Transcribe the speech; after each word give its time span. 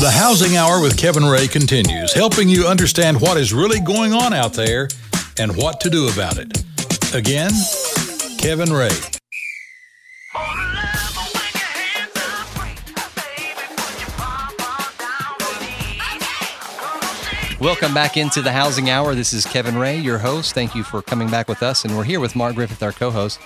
The 0.00 0.10
Housing 0.10 0.56
Hour 0.56 0.80
with 0.80 0.96
Kevin 0.96 1.26
Ray 1.26 1.46
continues, 1.46 2.14
helping 2.14 2.48
you 2.48 2.66
understand 2.66 3.20
what 3.20 3.36
is 3.36 3.52
really 3.52 3.80
going 3.80 4.14
on 4.14 4.32
out 4.32 4.54
there 4.54 4.88
and 5.38 5.54
what 5.54 5.78
to 5.82 5.90
do 5.90 6.08
about 6.08 6.38
it. 6.38 6.64
Again, 7.14 7.50
Kevin 8.38 8.72
Ray. 8.72 8.88
Welcome 17.60 17.92
back 17.92 18.16
into 18.16 18.40
the 18.40 18.52
Housing 18.52 18.88
Hour. 18.88 19.14
This 19.14 19.34
is 19.34 19.44
Kevin 19.44 19.76
Ray, 19.76 19.98
your 19.98 20.16
host. 20.16 20.54
Thank 20.54 20.74
you 20.74 20.82
for 20.82 21.02
coming 21.02 21.28
back 21.28 21.46
with 21.46 21.62
us. 21.62 21.84
And 21.84 21.94
we're 21.94 22.04
here 22.04 22.20
with 22.20 22.34
Mark 22.34 22.54
Griffith, 22.54 22.82
our 22.82 22.92
co 22.92 23.10
host. 23.10 23.38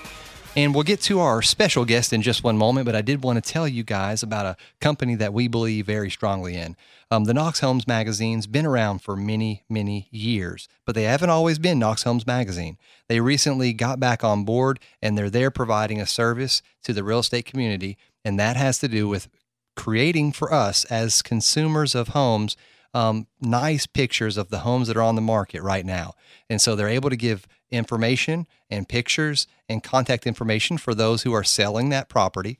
And 0.56 0.72
we'll 0.72 0.84
get 0.84 1.00
to 1.02 1.18
our 1.18 1.42
special 1.42 1.84
guest 1.84 2.12
in 2.12 2.22
just 2.22 2.44
one 2.44 2.56
moment, 2.56 2.86
but 2.86 2.94
I 2.94 3.02
did 3.02 3.24
want 3.24 3.42
to 3.42 3.52
tell 3.52 3.66
you 3.66 3.82
guys 3.82 4.22
about 4.22 4.46
a 4.46 4.56
company 4.80 5.16
that 5.16 5.32
we 5.32 5.48
believe 5.48 5.86
very 5.86 6.08
strongly 6.08 6.54
in. 6.54 6.76
Um, 7.10 7.24
the 7.24 7.34
Knox 7.34 7.58
Homes 7.58 7.88
magazine's 7.88 8.46
been 8.46 8.64
around 8.64 9.00
for 9.00 9.16
many, 9.16 9.64
many 9.68 10.06
years, 10.12 10.68
but 10.86 10.94
they 10.94 11.02
haven't 11.04 11.30
always 11.30 11.58
been 11.58 11.80
Knox 11.80 12.04
Homes 12.04 12.24
magazine. 12.24 12.78
They 13.08 13.18
recently 13.18 13.72
got 13.72 13.98
back 13.98 14.22
on 14.22 14.44
board 14.44 14.78
and 15.02 15.18
they're 15.18 15.28
there 15.28 15.50
providing 15.50 16.00
a 16.00 16.06
service 16.06 16.62
to 16.84 16.92
the 16.92 17.02
real 17.02 17.18
estate 17.18 17.46
community, 17.46 17.98
and 18.24 18.38
that 18.38 18.56
has 18.56 18.78
to 18.78 18.86
do 18.86 19.08
with 19.08 19.28
creating 19.74 20.30
for 20.30 20.54
us 20.54 20.84
as 20.84 21.20
consumers 21.20 21.96
of 21.96 22.08
homes 22.08 22.56
um, 22.94 23.26
nice 23.40 23.86
pictures 23.86 24.36
of 24.36 24.50
the 24.50 24.60
homes 24.60 24.86
that 24.86 24.96
are 24.96 25.02
on 25.02 25.16
the 25.16 25.20
market 25.20 25.62
right 25.62 25.84
now. 25.84 26.14
And 26.48 26.60
so 26.60 26.76
they're 26.76 26.88
able 26.88 27.10
to 27.10 27.16
give 27.16 27.48
information 27.74 28.46
and 28.70 28.88
pictures 28.88 29.46
and 29.68 29.82
contact 29.82 30.26
information 30.26 30.78
for 30.78 30.94
those 30.94 31.22
who 31.22 31.32
are 31.32 31.44
selling 31.44 31.88
that 31.90 32.08
property 32.08 32.58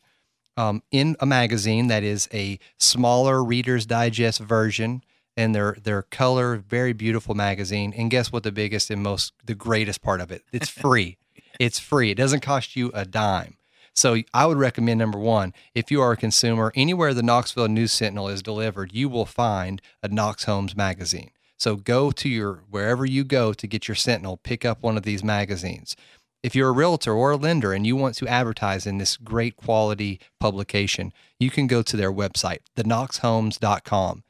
um, 0.57 0.83
in 0.91 1.17
a 1.21 1.27
magazine 1.27 1.89
that 1.89 2.03
is 2.03 2.29
a 2.33 2.59
smaller 2.79 3.43
Reader's 3.43 3.87
Digest 3.87 4.41
version. 4.41 5.03
And 5.37 5.53
their 5.53 5.77
their 5.83 6.03
color, 6.03 6.55
very 6.57 6.93
beautiful 6.93 7.35
magazine. 7.35 7.93
And 7.97 8.09
guess 8.09 8.31
what? 8.31 8.45
The 8.45 8.53
biggest 8.53 8.89
and 8.89 9.03
most, 9.03 9.33
the 9.45 9.57
greatest 9.57 10.01
part 10.01 10.21
of 10.21 10.31
it, 10.31 10.45
it's 10.53 10.69
free. 10.83 11.17
it's 11.59 11.81
free. 11.81 12.13
It 12.13 12.15
doesn't 12.17 12.41
cost 12.41 12.77
you 12.77 12.93
a 12.95 13.05
dime. 13.05 13.57
So 13.95 14.23
I 14.33 14.47
would 14.47 14.59
recommend 14.59 14.99
number 14.99 15.19
one, 15.19 15.53
if 15.75 15.91
you 15.91 16.01
are 16.03 16.13
a 16.13 16.17
consumer, 16.17 16.73
anywhere 16.75 17.15
the 17.15 17.23
Knoxville 17.23 17.69
News 17.69 17.93
Sentinel 17.93 18.29
is 18.29 18.43
delivered, 18.43 18.93
you 18.93 19.09
will 19.09 19.27
find 19.27 19.81
a 20.03 20.09
Knox 20.09 20.45
Homes 20.45 20.77
magazine. 20.77 21.31
So 21.65 21.77
go 21.77 22.11
to 22.11 22.29
your 22.29 22.63
wherever 22.69 23.07
you 23.07 23.25
go 23.25 23.55
to 23.55 23.67
get 23.67 23.89
your 23.89 23.95
Sentinel, 23.95 24.37
pick 24.37 24.67
up 24.67 24.83
one 24.83 24.99
of 24.99 25.03
these 25.03 25.25
magazines. 25.25 25.97
If 26.43 26.55
you're 26.55 26.69
a 26.69 26.73
realtor 26.73 27.15
or 27.15 27.31
a 27.31 27.37
lender 27.37 27.73
and 27.73 27.87
you 27.87 27.97
want 27.97 28.17
to 28.17 28.29
advertise 28.29 28.87
in 28.87 28.99
this 28.99 29.17
great 29.17 29.57
quality 29.57 30.21
publication, 30.39 31.11
you 31.41 31.49
can 31.49 31.67
go 31.67 31.81
to 31.81 31.97
their 31.97 32.13
website, 32.13 32.59
theknoxhomes.com. 32.77 34.25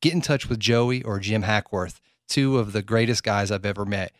Get 0.00 0.12
in 0.12 0.20
touch 0.20 0.48
with 0.48 0.60
Joey 0.60 1.02
or 1.02 1.18
Jim 1.18 1.42
Hackworth, 1.42 2.00
two 2.28 2.58
of 2.58 2.72
the 2.72 2.82
greatest 2.82 3.24
guys 3.24 3.50
I've 3.50 3.66
ever 3.66 3.84
met. 3.84 4.12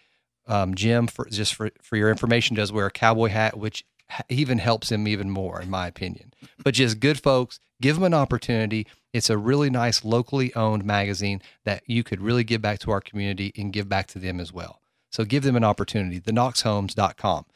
Um, 0.48 0.74
Jim, 0.74 1.06
for, 1.06 1.26
just 1.26 1.54
for, 1.54 1.70
for 1.80 1.94
your 1.94 2.10
information, 2.10 2.56
does 2.56 2.72
wear 2.72 2.86
a 2.86 2.90
cowboy 2.90 3.28
hat, 3.28 3.56
which 3.56 3.84
even 4.28 4.58
helps 4.58 4.90
him 4.90 5.06
even 5.06 5.30
more, 5.30 5.60
in 5.62 5.70
my 5.70 5.86
opinion. 5.86 6.34
But 6.64 6.74
just 6.74 6.98
good 6.98 7.20
folks, 7.20 7.60
give 7.80 7.94
them 7.94 8.04
an 8.04 8.14
opportunity. 8.14 8.88
It's 9.12 9.30
a 9.30 9.38
really 9.38 9.70
nice 9.70 10.04
locally 10.04 10.54
owned 10.54 10.84
magazine 10.84 11.40
that 11.64 11.82
you 11.86 12.04
could 12.04 12.20
really 12.20 12.44
give 12.44 12.60
back 12.60 12.78
to 12.80 12.90
our 12.90 13.00
community 13.00 13.52
and 13.56 13.72
give 13.72 13.88
back 13.88 14.06
to 14.08 14.18
them 14.18 14.38
as 14.38 14.52
well. 14.52 14.80
So 15.10 15.24
give 15.24 15.42
them 15.42 15.56
an 15.56 15.64
opportunity, 15.64 16.20
theknoxhomes.com. 16.20 17.46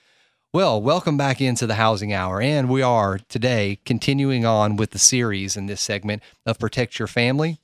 Well, 0.54 0.82
welcome 0.82 1.16
back 1.16 1.40
into 1.40 1.66
the 1.66 1.76
Housing 1.76 2.12
Hour. 2.12 2.40
And 2.40 2.68
we 2.68 2.82
are 2.82 3.18
today 3.28 3.78
continuing 3.84 4.44
on 4.44 4.76
with 4.76 4.90
the 4.90 4.98
series 4.98 5.56
in 5.56 5.66
this 5.66 5.80
segment 5.80 6.22
of 6.44 6.58
Protect 6.58 6.98
Your 6.98 7.08
Family. 7.08 7.58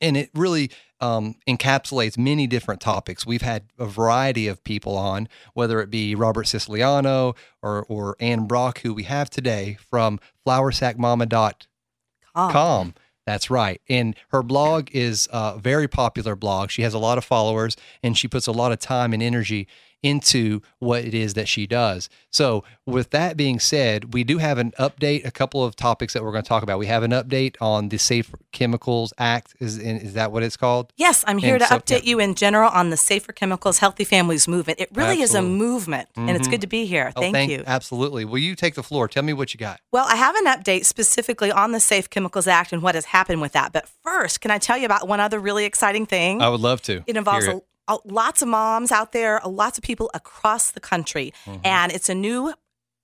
And 0.00 0.16
it 0.16 0.30
really 0.34 0.70
um, 1.00 1.34
encapsulates 1.48 2.16
many 2.16 2.46
different 2.46 2.80
topics. 2.80 3.26
We've 3.26 3.42
had 3.42 3.64
a 3.78 3.86
variety 3.86 4.46
of 4.46 4.62
people 4.62 4.96
on, 4.96 5.28
whether 5.54 5.80
it 5.80 5.90
be 5.90 6.14
Robert 6.14 6.44
Siciliano 6.44 7.34
or, 7.60 7.84
or 7.88 8.16
Anne 8.20 8.46
Brock, 8.46 8.80
who 8.80 8.94
we 8.94 9.02
have 9.04 9.28
today 9.28 9.78
from 9.90 10.20
floursackmama.com. 10.46 12.94
That's 13.26 13.50
right. 13.50 13.80
And 13.88 14.16
her 14.28 14.42
blog 14.42 14.88
is 14.92 15.28
a 15.32 15.58
very 15.58 15.88
popular 15.88 16.34
blog. 16.34 16.70
She 16.70 16.82
has 16.82 16.94
a 16.94 16.98
lot 16.98 17.18
of 17.18 17.24
followers 17.24 17.76
and 18.02 18.18
she 18.18 18.26
puts 18.28 18.46
a 18.46 18.52
lot 18.52 18.72
of 18.72 18.78
time 18.78 19.12
and 19.12 19.22
energy 19.22 19.68
into 20.02 20.60
what 20.78 21.04
it 21.04 21.14
is 21.14 21.34
that 21.34 21.48
she 21.48 21.66
does. 21.66 22.08
So, 22.30 22.64
with 22.86 23.10
that 23.10 23.36
being 23.36 23.60
said, 23.60 24.12
we 24.14 24.24
do 24.24 24.38
have 24.38 24.58
an 24.58 24.72
update, 24.78 25.24
a 25.24 25.30
couple 25.30 25.64
of 25.64 25.76
topics 25.76 26.12
that 26.14 26.24
we're 26.24 26.32
going 26.32 26.42
to 26.42 26.48
talk 26.48 26.62
about. 26.62 26.78
We 26.78 26.86
have 26.86 27.02
an 27.02 27.12
update 27.12 27.56
on 27.60 27.88
the 27.88 27.98
Safe 27.98 28.34
Chemicals 28.50 29.12
Act. 29.18 29.54
Is 29.60 29.78
is 29.78 30.14
that 30.14 30.32
what 30.32 30.42
it's 30.42 30.56
called? 30.56 30.92
Yes, 30.96 31.24
I'm 31.26 31.38
here 31.38 31.54
And 31.54 31.62
to 31.62 31.68
so- 31.68 31.78
update 31.78 32.04
you 32.04 32.18
in 32.18 32.34
general 32.34 32.70
on 32.70 32.90
the 32.90 32.96
Safer 32.96 33.32
Chemicals 33.32 33.78
Healthy 33.78 34.04
Families 34.04 34.48
movement. 34.48 34.80
It 34.80 34.88
really 34.94 35.22
is 35.22 35.34
a 35.34 35.38
Absolutely. 35.38 35.58
movement, 35.58 36.08
and 36.16 36.30
it's 36.30 36.48
good 36.48 36.60
to 36.62 36.66
be 36.66 36.84
here. 36.86 37.06
Mm-hmm. 37.14 37.18
Oh, 37.18 37.32
Thank, 37.32 37.50
you. 37.52 37.62
Absolutely. 37.66 38.24
Will 38.24 38.38
you 38.38 38.54
take 38.56 38.74
the 38.74 38.82
floor? 38.82 39.08
Tell 39.08 39.22
me 39.22 39.32
what 39.32 39.54
you 39.54 39.58
got. 39.58 39.80
Well, 39.92 40.06
I 40.08 40.16
have 40.16 40.34
an 40.36 40.46
update 40.46 40.84
specifically 40.84 41.52
on 41.52 41.72
the 41.72 41.80
Safe 41.80 42.10
Chemicals 42.10 42.46
Act 42.46 42.72
and 42.72 42.82
what 42.82 42.94
has 42.94 43.06
happened 43.06 43.40
with 43.40 43.52
that. 43.52 43.72
But 43.72 43.88
first, 44.02 44.40
can 44.40 44.50
I 44.50 44.58
tell 44.58 44.76
you 44.76 44.86
about 44.86 45.06
one 45.06 45.20
other 45.20 45.38
really 45.38 45.64
exciting 45.64 46.06
thing? 46.06 46.42
I 46.42 46.48
would 46.48 46.60
love 46.60 46.82
to. 46.82 47.02
It 47.06 47.16
involves 47.16 47.46
a, 47.46 47.60
lots 48.04 48.42
of 48.42 48.48
moms 48.48 48.92
out 48.92 49.12
there, 49.12 49.40
lots 49.46 49.78
of 49.78 49.84
people 49.84 50.10
across 50.14 50.70
the 50.70 50.80
country, 50.80 51.32
Mm-hmm. 51.46 51.60
and 51.64 51.92
it's 51.92 52.08
a 52.08 52.14
new 52.14 52.54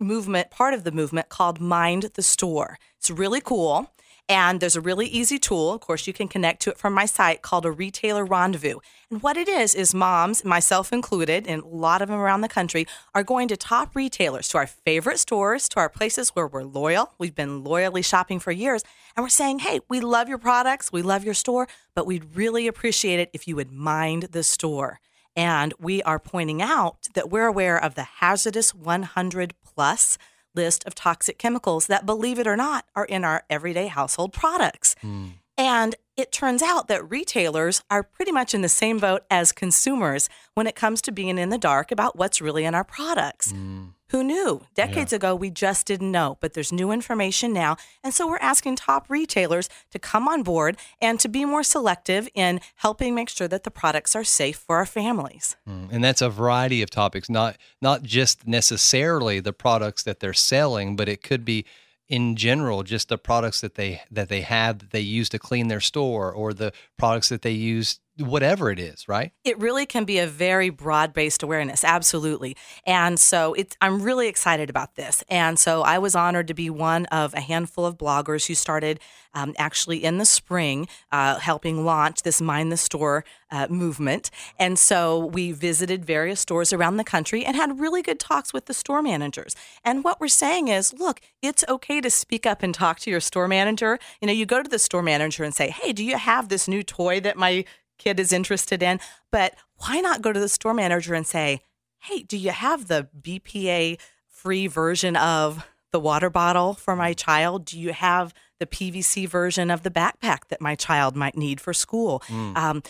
movement, 0.00 0.50
part 0.50 0.74
of 0.74 0.84
the 0.84 0.92
movement 0.92 1.28
called 1.28 1.60
Mind 1.60 2.10
the 2.14 2.22
Store. 2.22 2.78
It's 2.98 3.10
really 3.10 3.40
cool. 3.40 3.92
And 4.30 4.60
there's 4.60 4.76
a 4.76 4.82
really 4.82 5.06
easy 5.06 5.38
tool. 5.38 5.72
Of 5.72 5.80
course, 5.80 6.06
you 6.06 6.12
can 6.12 6.28
connect 6.28 6.60
to 6.62 6.70
it 6.70 6.76
from 6.76 6.92
my 6.92 7.06
site 7.06 7.40
called 7.40 7.64
a 7.64 7.70
retailer 7.70 8.26
rendezvous. 8.26 8.78
And 9.10 9.22
what 9.22 9.38
it 9.38 9.48
is, 9.48 9.74
is 9.74 9.94
moms, 9.94 10.44
myself 10.44 10.92
included, 10.92 11.46
and 11.46 11.62
a 11.62 11.66
lot 11.66 12.02
of 12.02 12.08
them 12.08 12.20
around 12.20 12.42
the 12.42 12.48
country, 12.48 12.86
are 13.14 13.22
going 13.22 13.48
to 13.48 13.56
top 13.56 13.96
retailers, 13.96 14.48
to 14.48 14.58
our 14.58 14.66
favorite 14.66 15.18
stores, 15.18 15.66
to 15.70 15.80
our 15.80 15.88
places 15.88 16.30
where 16.30 16.46
we're 16.46 16.64
loyal. 16.64 17.14
We've 17.18 17.34
been 17.34 17.64
loyally 17.64 18.02
shopping 18.02 18.38
for 18.38 18.52
years. 18.52 18.82
And 19.16 19.24
we're 19.24 19.30
saying, 19.30 19.60
hey, 19.60 19.80
we 19.88 20.00
love 20.00 20.28
your 20.28 20.38
products, 20.38 20.92
we 20.92 21.00
love 21.00 21.24
your 21.24 21.34
store, 21.34 21.66
but 21.94 22.06
we'd 22.06 22.36
really 22.36 22.66
appreciate 22.66 23.18
it 23.18 23.30
if 23.32 23.48
you 23.48 23.56
would 23.56 23.72
mind 23.72 24.24
the 24.32 24.42
store. 24.42 25.00
And 25.34 25.72
we 25.78 26.02
are 26.02 26.18
pointing 26.18 26.60
out 26.60 27.08
that 27.14 27.30
we're 27.30 27.46
aware 27.46 27.82
of 27.82 27.94
the 27.94 28.02
hazardous 28.02 28.74
100 28.74 29.54
plus 29.64 30.18
list 30.58 30.84
of 30.86 30.94
toxic 30.94 31.38
chemicals 31.38 31.86
that, 31.86 32.04
believe 32.04 32.38
it 32.38 32.46
or 32.46 32.56
not, 32.56 32.84
are 32.94 33.04
in 33.04 33.24
our 33.24 33.44
everyday 33.48 33.86
household 33.86 34.32
products. 34.32 34.94
Hmm. 35.00 35.28
And 35.56 35.94
it 36.16 36.30
turns 36.32 36.62
out 36.62 36.88
that 36.88 37.08
retailers 37.08 37.82
are 37.90 38.02
pretty 38.02 38.32
much 38.32 38.54
in 38.54 38.62
the 38.62 38.68
same 38.68 38.98
boat 38.98 39.22
as 39.30 39.52
consumers 39.52 40.28
when 40.54 40.66
it 40.66 40.74
comes 40.74 41.00
to 41.02 41.12
being 41.12 41.38
in 41.38 41.50
the 41.50 41.58
dark 41.58 41.90
about 41.92 42.16
what's 42.16 42.40
really 42.40 42.64
in 42.64 42.74
our 42.74 42.84
products. 42.84 43.52
Hmm. 43.52 43.86
Who 44.10 44.24
knew? 44.24 44.62
Decades 44.74 45.12
ago, 45.12 45.34
we 45.34 45.50
just 45.50 45.86
didn't 45.86 46.10
know, 46.10 46.38
but 46.40 46.54
there's 46.54 46.72
new 46.72 46.90
information 46.90 47.52
now. 47.52 47.76
And 48.02 48.14
so 48.14 48.26
we're 48.26 48.38
asking 48.38 48.76
top 48.76 49.10
retailers 49.10 49.68
to 49.90 49.98
come 49.98 50.26
on 50.28 50.42
board 50.42 50.78
and 51.00 51.20
to 51.20 51.28
be 51.28 51.44
more 51.44 51.62
selective 51.62 52.28
in 52.34 52.60
helping 52.76 53.14
make 53.14 53.28
sure 53.28 53.48
that 53.48 53.64
the 53.64 53.70
products 53.70 54.16
are 54.16 54.24
safe 54.24 54.56
for 54.56 54.76
our 54.76 54.86
families. 54.86 55.56
Mm, 55.68 55.88
and 55.92 56.02
that's 56.04 56.22
a 56.22 56.30
variety 56.30 56.80
of 56.80 56.90
topics 56.90 57.28
not 57.28 57.56
not 57.82 58.02
just 58.02 58.46
necessarily 58.46 59.40
the 59.40 59.52
products 59.52 60.02
that 60.02 60.20
they're 60.20 60.32
selling 60.32 60.96
but 60.96 61.08
it 61.08 61.22
could 61.22 61.44
be 61.44 61.64
in 62.08 62.36
general 62.36 62.82
just 62.82 63.08
the 63.08 63.18
products 63.18 63.60
that 63.60 63.74
they 63.74 64.00
that 64.10 64.28
they 64.28 64.40
have 64.40 64.78
that 64.78 64.90
they 64.90 65.00
use 65.00 65.28
to 65.28 65.38
clean 65.38 65.68
their 65.68 65.80
store 65.80 66.32
or 66.32 66.54
the 66.54 66.72
products 66.96 67.28
that 67.28 67.42
they 67.42 67.52
use 67.52 68.00
whatever 68.18 68.70
it 68.70 68.78
is 68.78 69.08
right 69.08 69.32
It 69.44 69.58
really 69.58 69.86
can 69.86 70.04
be 70.04 70.18
a 70.18 70.26
very 70.26 70.70
broad 70.70 71.12
based 71.12 71.42
awareness, 71.42 71.84
absolutely. 71.84 72.56
And 72.86 73.18
so 73.18 73.54
it's 73.54 73.76
I'm 73.80 74.02
really 74.02 74.28
excited 74.28 74.70
about 74.70 74.94
this. 74.94 75.24
And 75.28 75.58
so 75.58 75.82
I 75.82 75.98
was 75.98 76.14
honored 76.14 76.48
to 76.48 76.54
be 76.54 76.70
one 76.70 77.06
of 77.06 77.34
a 77.34 77.40
handful 77.40 77.86
of 77.86 77.96
bloggers 77.96 78.46
who 78.46 78.54
started 78.54 79.00
um, 79.34 79.54
actually 79.58 80.04
in 80.04 80.18
the 80.18 80.24
spring, 80.24 80.88
uh, 81.12 81.38
helping 81.38 81.84
launch 81.84 82.22
this 82.22 82.40
Mind 82.40 82.72
the 82.72 82.76
Store 82.76 83.24
uh, 83.50 83.66
movement. 83.68 84.30
And 84.58 84.78
so 84.78 85.26
we 85.26 85.52
visited 85.52 86.04
various 86.04 86.40
stores 86.40 86.72
around 86.72 86.96
the 86.96 87.04
country 87.04 87.44
and 87.44 87.56
had 87.56 87.78
really 87.80 88.02
good 88.02 88.18
talks 88.18 88.52
with 88.52 88.66
the 88.66 88.74
store 88.74 89.02
managers. 89.02 89.54
And 89.84 90.04
what 90.04 90.20
we're 90.20 90.28
saying 90.28 90.68
is, 90.68 90.92
look, 90.92 91.20
it's 91.42 91.64
okay 91.68 92.00
to 92.00 92.10
speak 92.10 92.46
up 92.46 92.62
and 92.62 92.74
talk 92.74 93.00
to 93.00 93.10
your 93.10 93.20
store 93.20 93.48
manager. 93.48 93.98
You 94.20 94.26
know, 94.26 94.32
you 94.32 94.46
go 94.46 94.62
to 94.62 94.68
the 94.68 94.78
store 94.78 95.02
manager 95.02 95.44
and 95.44 95.54
say, 95.54 95.70
hey, 95.70 95.92
do 95.92 96.04
you 96.04 96.16
have 96.18 96.48
this 96.48 96.68
new 96.68 96.82
toy 96.82 97.20
that 97.20 97.36
my 97.36 97.64
kid 97.98 98.18
is 98.20 98.32
interested 98.32 98.82
in. 98.82 99.00
But 99.30 99.54
why 99.76 100.00
not 100.00 100.22
go 100.22 100.32
to 100.32 100.40
the 100.40 100.48
store 100.48 100.74
manager 100.74 101.14
and 101.14 101.26
say, 101.26 101.60
hey, 102.00 102.22
do 102.22 102.36
you 102.36 102.50
have 102.50 102.88
the 102.88 103.08
BPA 103.20 103.98
free 104.26 104.66
version 104.66 105.16
of 105.16 105.66
the 105.90 106.00
water 106.00 106.30
bottle 106.30 106.74
for 106.74 106.94
my 106.94 107.12
child? 107.12 107.64
Do 107.64 107.78
you 107.78 107.92
have 107.92 108.32
the 108.60 108.66
PVC 108.66 109.28
version 109.28 109.70
of 109.70 109.82
the 109.82 109.90
backpack 109.90 110.48
that 110.48 110.60
my 110.60 110.74
child 110.74 111.16
might 111.16 111.36
need 111.36 111.60
for 111.60 111.72
school? 111.72 112.22
Um, 112.28 112.82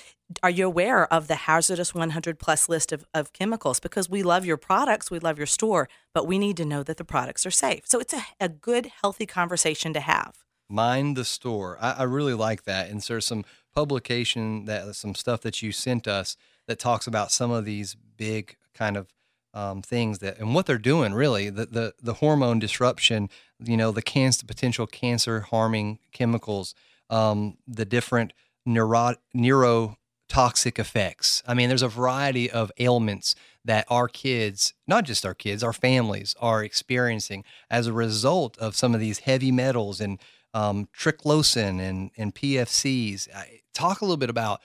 are 0.43 0.51
you 0.51 0.67
aware 0.67 1.11
of 1.13 1.27
the 1.27 1.35
hazardous 1.37 1.95
100 1.95 2.39
plus 2.39 2.69
list 2.69 2.93
of, 2.93 3.05
of 3.15 3.33
chemicals? 3.33 3.81
Because 3.81 4.11
we 4.11 4.23
love 4.23 4.45
your 4.45 4.57
products, 4.57 5.11
we 5.11 5.19
love 5.19 5.39
your 5.39 5.47
store, 5.47 5.89
but 6.13 6.27
we 6.27 6.39
need 6.39 6.57
to 6.59 6.65
know 6.65 6.83
that 6.83 6.97
the 6.97 7.05
products 7.05 7.47
are 7.47 7.51
safe. 7.51 7.83
So 7.87 7.99
it's 7.99 8.13
a, 8.13 8.23
a 8.41 8.49
good, 8.49 8.91
healthy 9.01 9.27
conversation 9.27 9.93
to 9.95 10.01
have. 10.01 10.37
Mind 10.69 11.17
the 11.17 11.25
store. 11.25 11.79
I, 11.81 11.93
I 11.93 12.03
really 12.03 12.35
like 12.35 12.65
that. 12.65 12.91
And 12.91 13.03
so 13.03 13.15
there's 13.15 13.27
some 13.27 13.45
publication 13.79 14.65
that 14.65 14.97
some 14.97 15.15
stuff 15.15 15.41
that 15.43 15.63
you 15.63 15.71
sent 15.71 16.09
us 16.09 16.37
that 16.67 16.81
talks 16.81 17.07
about 17.07 17.31
some 17.31 17.53
of 17.53 17.65
these 17.65 17.95
big 18.17 18.57
kind 18.75 18.97
of 18.97 19.07
um, 19.55 19.83
things 19.83 20.19
that 20.19 20.39
and 20.39 20.53
what 20.53 20.67
they're 20.67 20.79
doing 20.79 21.15
really 21.15 21.49
the, 21.49 21.67
the 21.67 21.95
the 22.03 22.15
hormone 22.15 22.59
disruption 22.59 23.31
you 23.65 23.77
know 23.77 23.93
the 23.93 24.03
cancer 24.03 24.45
potential 24.45 24.87
cancer 24.87 25.41
harming 25.41 25.99
chemicals 26.13 26.75
um, 27.09 27.57
the 27.67 27.85
different 27.85 28.33
neuro 28.67 29.15
neurotoxic 29.35 30.79
effects. 30.79 31.43
I 31.47 31.55
mean 31.55 31.69
there's 31.69 31.83
a 31.83 31.89
variety 31.89 32.51
of 32.51 32.73
ailments 32.79 33.37
that 33.65 33.87
our 33.89 34.09
kids 34.09 34.75
not 34.89 35.05
just 35.05 35.25
our 35.25 35.35
kids 35.35 35.63
our 35.63 35.73
families 35.73 36.35
are 36.41 36.65
experiencing 36.65 37.45
as 37.71 37.87
a 37.87 37.93
result 37.93 38.59
of 38.59 38.75
some 38.75 38.93
of 38.93 39.01
these 39.01 39.21
heavy 39.21 39.53
metals 39.53 40.01
and 40.01 40.19
um, 40.55 40.89
triclosan 40.97 41.79
and, 41.81 42.11
and 42.17 42.35
pfcs 42.35 43.29
talk 43.79 44.01
a 44.01 44.05
little 44.05 44.17
bit 44.17 44.31
about 44.31 44.61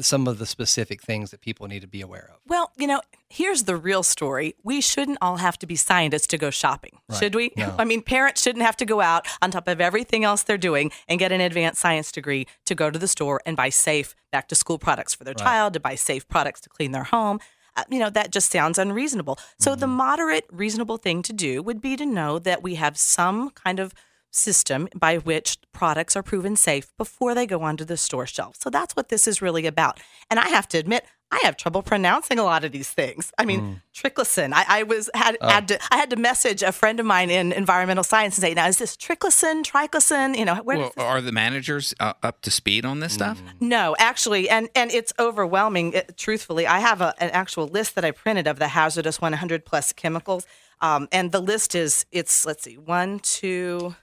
some 0.00 0.26
of 0.26 0.38
the 0.38 0.46
specific 0.46 1.02
things 1.02 1.30
that 1.30 1.40
people 1.40 1.66
need 1.68 1.80
to 1.80 1.86
be 1.86 2.00
aware 2.00 2.30
of? 2.32 2.40
Well, 2.46 2.72
you 2.76 2.86
know, 2.86 3.02
here's 3.28 3.64
the 3.64 3.76
real 3.76 4.02
story. 4.02 4.54
We 4.62 4.80
shouldn't 4.80 5.18
all 5.20 5.36
have 5.36 5.58
to 5.58 5.66
be 5.66 5.76
scientists 5.76 6.26
to 6.28 6.38
go 6.38 6.50
shopping, 6.50 6.98
right. 7.08 7.18
should 7.18 7.34
we? 7.34 7.52
No. 7.56 7.74
I 7.78 7.84
mean, 7.84 8.02
parents 8.02 8.42
shouldn't 8.42 8.64
have 8.64 8.76
to 8.78 8.84
go 8.84 9.00
out 9.00 9.26
on 9.42 9.50
top 9.50 9.68
of 9.68 9.80
everything 9.80 10.24
else 10.24 10.42
they're 10.42 10.58
doing 10.58 10.90
and 11.08 11.18
get 11.18 11.32
an 11.32 11.40
advanced 11.40 11.80
science 11.80 12.10
degree 12.10 12.46
to 12.66 12.74
go 12.74 12.90
to 12.90 12.98
the 12.98 13.08
store 13.08 13.40
and 13.44 13.56
buy 13.56 13.68
safe 13.68 14.14
back 14.30 14.48
to 14.48 14.54
school 14.54 14.78
products 14.78 15.14
for 15.14 15.24
their 15.24 15.34
right. 15.38 15.44
child, 15.44 15.74
to 15.74 15.80
buy 15.80 15.94
safe 15.94 16.26
products 16.28 16.60
to 16.62 16.68
clean 16.68 16.92
their 16.92 17.04
home. 17.04 17.38
Uh, 17.74 17.84
you 17.90 17.98
know, 17.98 18.10
that 18.10 18.30
just 18.30 18.50
sounds 18.50 18.78
unreasonable. 18.78 19.38
So, 19.58 19.70
mm-hmm. 19.70 19.80
the 19.80 19.86
moderate, 19.86 20.44
reasonable 20.50 20.98
thing 20.98 21.22
to 21.22 21.32
do 21.32 21.62
would 21.62 21.80
be 21.80 21.96
to 21.96 22.04
know 22.04 22.38
that 22.38 22.62
we 22.62 22.74
have 22.74 22.98
some 22.98 23.50
kind 23.50 23.80
of 23.80 23.94
system 24.32 24.88
by 24.94 25.18
which 25.18 25.58
products 25.72 26.16
are 26.16 26.22
proven 26.22 26.56
safe 26.56 26.92
before 26.96 27.34
they 27.34 27.46
go 27.46 27.62
onto 27.62 27.84
the 27.84 27.96
store 27.96 28.26
shelf. 28.26 28.56
So 28.60 28.70
that's 28.70 28.96
what 28.96 29.08
this 29.08 29.28
is 29.28 29.40
really 29.40 29.66
about. 29.66 30.00
And 30.30 30.40
I 30.40 30.48
have 30.48 30.66
to 30.68 30.78
admit, 30.78 31.04
I 31.32 31.40
have 31.44 31.56
trouble 31.56 31.82
pronouncing 31.82 32.38
a 32.38 32.44
lot 32.44 32.62
of 32.62 32.72
these 32.72 32.90
things. 32.90 33.32
I 33.38 33.46
mean, 33.46 33.60
mm. 33.60 33.82
triclosan. 33.94 34.52
I, 34.52 34.64
I, 34.68 34.82
was 34.82 35.08
had, 35.14 35.38
oh. 35.40 35.48
had 35.48 35.68
to 35.68 35.78
I 35.90 35.96
had 35.96 36.10
to 36.10 36.16
message 36.16 36.62
a 36.62 36.72
friend 36.72 37.00
of 37.00 37.06
mine 37.06 37.30
in 37.30 37.52
environmental 37.52 38.04
science 38.04 38.36
and 38.36 38.42
say, 38.42 38.52
"Now, 38.52 38.68
is 38.68 38.76
this 38.76 38.96
triclosan, 38.96 39.64
triclosan? 39.64 40.36
You 40.36 40.44
know, 40.44 40.56
where 40.56 40.76
well, 40.76 40.92
are 40.98 41.22
the 41.22 41.32
managers 41.32 41.94
uh, 42.00 42.12
up 42.22 42.42
to 42.42 42.50
speed 42.50 42.84
on 42.84 43.00
this 43.00 43.14
stuff? 43.14 43.40
Mm. 43.40 43.68
No, 43.68 43.96
actually, 43.98 44.50
and 44.50 44.68
and 44.74 44.90
it's 44.90 45.14
overwhelming. 45.18 45.94
It, 45.94 46.18
truthfully, 46.18 46.66
I 46.66 46.80
have 46.80 47.00
a, 47.00 47.14
an 47.18 47.30
actual 47.30 47.66
list 47.66 47.94
that 47.94 48.04
I 48.04 48.10
printed 48.10 48.46
of 48.46 48.58
the 48.58 48.68
hazardous 48.68 49.18
100 49.18 49.64
plus 49.64 49.94
chemicals, 49.94 50.46
um, 50.82 51.08
and 51.12 51.32
the 51.32 51.40
list 51.40 51.74
is 51.74 52.04
it's 52.12 52.44
let's 52.44 52.62
see, 52.64 52.76
one, 52.76 53.20
two 53.20 53.96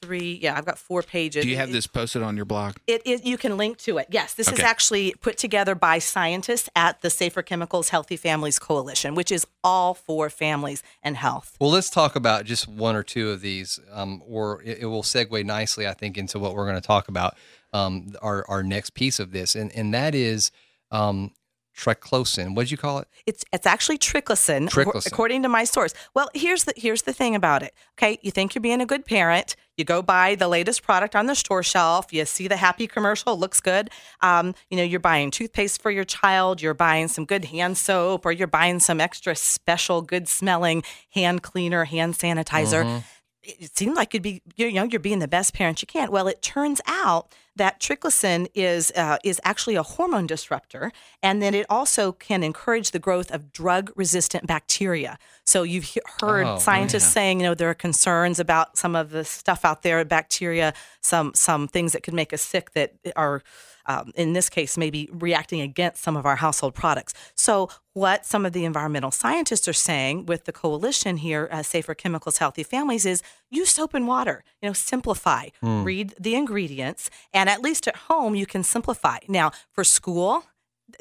three. 0.00 0.38
Yeah, 0.42 0.56
I've 0.56 0.64
got 0.64 0.78
four 0.78 1.02
pages. 1.02 1.44
Do 1.44 1.50
you 1.50 1.56
have 1.56 1.72
this 1.72 1.86
posted 1.86 2.22
on 2.22 2.36
your 2.36 2.44
blog? 2.44 2.76
It 2.86 3.02
is. 3.06 3.24
You 3.24 3.36
can 3.36 3.56
link 3.56 3.78
to 3.78 3.98
it. 3.98 4.06
Yes, 4.10 4.34
this 4.34 4.48
okay. 4.48 4.56
is 4.56 4.62
actually 4.62 5.14
put 5.20 5.36
together 5.36 5.74
by 5.74 5.98
scientists 5.98 6.68
at 6.74 7.00
the 7.02 7.10
Safer 7.10 7.42
Chemicals 7.42 7.90
Healthy 7.90 8.16
Families 8.16 8.58
Coalition, 8.58 9.14
which 9.14 9.30
is 9.30 9.46
all 9.62 9.94
for 9.94 10.30
families 10.30 10.82
and 11.02 11.16
health. 11.16 11.56
Well, 11.60 11.70
let's 11.70 11.90
talk 11.90 12.16
about 12.16 12.44
just 12.44 12.68
one 12.68 12.96
or 12.96 13.02
two 13.02 13.30
of 13.30 13.40
these, 13.40 13.78
um, 13.92 14.22
or 14.26 14.62
it, 14.62 14.78
it, 14.80 14.86
will 14.86 15.02
segue 15.02 15.44
nicely, 15.44 15.86
I 15.86 15.94
think, 15.94 16.16
into 16.16 16.38
what 16.38 16.54
we're 16.54 16.66
going 16.66 16.80
to 16.80 16.86
talk 16.86 17.08
about. 17.08 17.36
Um, 17.72 18.14
our 18.20 18.44
our 18.48 18.62
next 18.62 18.94
piece 18.94 19.20
of 19.20 19.32
this, 19.32 19.54
and 19.54 19.70
and 19.76 19.94
that 19.94 20.14
is 20.14 20.50
um, 20.90 21.32
triclosan. 21.76 22.54
What 22.54 22.62
did 22.62 22.70
you 22.70 22.76
call 22.76 22.98
it? 22.98 23.08
It's 23.26 23.44
it's 23.52 23.66
actually 23.66 23.98
triclosan, 23.98 24.68
triclosan, 24.68 25.06
according 25.06 25.42
to 25.42 25.48
my 25.48 25.64
source. 25.64 25.94
Well, 26.14 26.28
here's 26.34 26.64
the 26.64 26.74
here's 26.76 27.02
the 27.02 27.12
thing 27.12 27.34
about 27.34 27.62
it. 27.62 27.74
Okay, 27.98 28.18
you 28.22 28.30
think 28.30 28.54
you're 28.54 28.62
being 28.62 28.80
a 28.80 28.86
good 28.86 29.06
parent. 29.06 29.56
You 29.80 29.84
go 29.84 30.02
buy 30.02 30.34
the 30.34 30.46
latest 30.46 30.82
product 30.82 31.16
on 31.16 31.24
the 31.24 31.34
store 31.34 31.62
shelf. 31.62 32.12
You 32.12 32.26
see 32.26 32.48
the 32.48 32.56
happy 32.58 32.86
commercial, 32.86 33.38
looks 33.38 33.60
good. 33.60 33.88
Um, 34.20 34.54
you 34.68 34.76
know, 34.76 34.82
you're 34.82 35.00
buying 35.00 35.30
toothpaste 35.30 35.80
for 35.80 35.90
your 35.90 36.04
child. 36.04 36.60
You're 36.60 36.74
buying 36.74 37.08
some 37.08 37.24
good 37.24 37.46
hand 37.46 37.78
soap, 37.78 38.26
or 38.26 38.32
you're 38.32 38.46
buying 38.46 38.78
some 38.78 39.00
extra 39.00 39.34
special, 39.34 40.02
good 40.02 40.28
smelling 40.28 40.82
hand 41.14 41.42
cleaner, 41.42 41.84
hand 41.84 42.14
sanitizer. 42.14 42.84
Mm-hmm 42.84 42.98
it 43.42 43.76
seemed 43.76 43.96
like 43.96 44.12
you'd 44.12 44.22
be 44.22 44.42
you 44.56 44.70
know 44.72 44.84
you're 44.84 45.00
being 45.00 45.18
the 45.18 45.26
best 45.26 45.54
parent 45.54 45.80
you 45.80 45.86
can. 45.86 46.10
Well, 46.10 46.28
it 46.28 46.42
turns 46.42 46.80
out 46.86 47.34
that 47.60 47.78
triclosan 47.78 48.48
is 48.54 48.90
uh, 48.96 49.18
is 49.22 49.38
actually 49.44 49.76
a 49.76 49.82
hormone 49.82 50.26
disruptor, 50.26 50.92
and 51.22 51.42
then 51.42 51.52
it 51.54 51.66
also 51.68 52.10
can 52.10 52.42
encourage 52.42 52.90
the 52.92 52.98
growth 52.98 53.30
of 53.30 53.52
drug 53.52 53.92
resistant 53.96 54.46
bacteria. 54.46 55.18
So 55.44 55.62
you've 55.62 55.94
heard 56.22 56.46
oh, 56.46 56.58
scientists 56.58 57.04
yeah. 57.04 57.20
saying 57.20 57.40
you 57.40 57.46
know 57.46 57.54
there 57.54 57.68
are 57.68 57.74
concerns 57.74 58.40
about 58.40 58.78
some 58.78 58.96
of 58.96 59.10
the 59.10 59.26
stuff 59.26 59.66
out 59.66 59.82
there, 59.82 60.02
bacteria, 60.06 60.72
some 61.02 61.32
some 61.34 61.68
things 61.68 61.92
that 61.92 62.02
could 62.02 62.14
make 62.14 62.32
us 62.32 62.40
sick 62.40 62.72
that 62.72 62.94
are 63.14 63.42
um, 63.86 64.12
in 64.14 64.34
this 64.34 64.48
case, 64.48 64.78
maybe 64.78 65.08
reacting 65.12 65.60
against 65.60 66.02
some 66.02 66.16
of 66.16 66.24
our 66.24 66.36
household 66.36 66.74
products. 66.74 67.12
So, 67.34 67.70
what 67.92 68.24
some 68.24 68.46
of 68.46 68.52
the 68.52 68.64
environmental 68.64 69.10
scientists 69.10 69.66
are 69.66 69.72
saying 69.72 70.26
with 70.26 70.44
the 70.44 70.52
coalition 70.52 71.18
here, 71.18 71.48
uh, 71.50 71.62
Safer 71.62 71.94
Chemicals, 71.94 72.38
Healthy 72.38 72.62
Families, 72.62 73.04
is 73.04 73.22
use 73.50 73.70
soap 73.70 73.94
and 73.94 74.06
water. 74.06 74.44
You 74.62 74.68
know, 74.68 74.72
simplify, 74.72 75.48
mm. 75.62 75.84
read 75.84 76.14
the 76.18 76.34
ingredients, 76.34 77.10
and 77.32 77.48
at 77.48 77.60
least 77.60 77.88
at 77.88 77.96
home, 77.96 78.34
you 78.34 78.46
can 78.46 78.62
simplify. 78.62 79.18
Now, 79.28 79.50
for 79.72 79.84
school, 79.84 80.44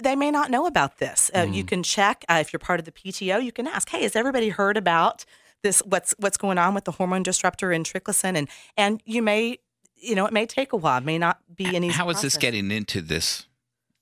they 0.01 0.15
may 0.15 0.31
not 0.31 0.49
know 0.49 0.65
about 0.65 0.97
this. 0.97 1.29
Uh, 1.33 1.43
mm. 1.43 1.55
You 1.55 1.63
hmm. 1.63 1.67
can 1.67 1.83
check 1.83 2.23
uh, 2.29 2.37
if 2.39 2.53
you're 2.53 2.59
part 2.59 2.79
of 2.79 2.85
the 2.85 2.91
PTO. 2.91 3.43
You 3.43 3.51
can 3.51 3.67
ask, 3.67 3.89
"Hey, 3.89 4.03
has 4.03 4.15
everybody 4.15 4.49
heard 4.49 4.77
about 4.77 5.25
this? 5.63 5.81
What's 5.83 6.13
what's 6.19 6.37
going 6.37 6.59
on 6.59 6.75
with 6.75 6.85
the 6.85 6.91
hormone 6.91 7.23
disruptor 7.23 7.71
in 7.71 7.83
triclosan?" 7.83 8.35
And 8.35 8.47
and 8.77 9.01
you 9.05 9.23
may 9.23 9.57
you 10.01 10.15
know, 10.15 10.25
it 10.25 10.33
may 10.33 10.45
take 10.45 10.73
a 10.73 10.77
while. 10.77 10.99
It 10.99 11.05
may 11.05 11.17
not 11.17 11.39
be 11.53 11.75
an 11.75 11.83
easy. 11.83 11.93
How 11.93 12.09
is 12.09 12.21
this 12.21 12.37
getting 12.37 12.71
into 12.71 13.01
this? 13.01 13.45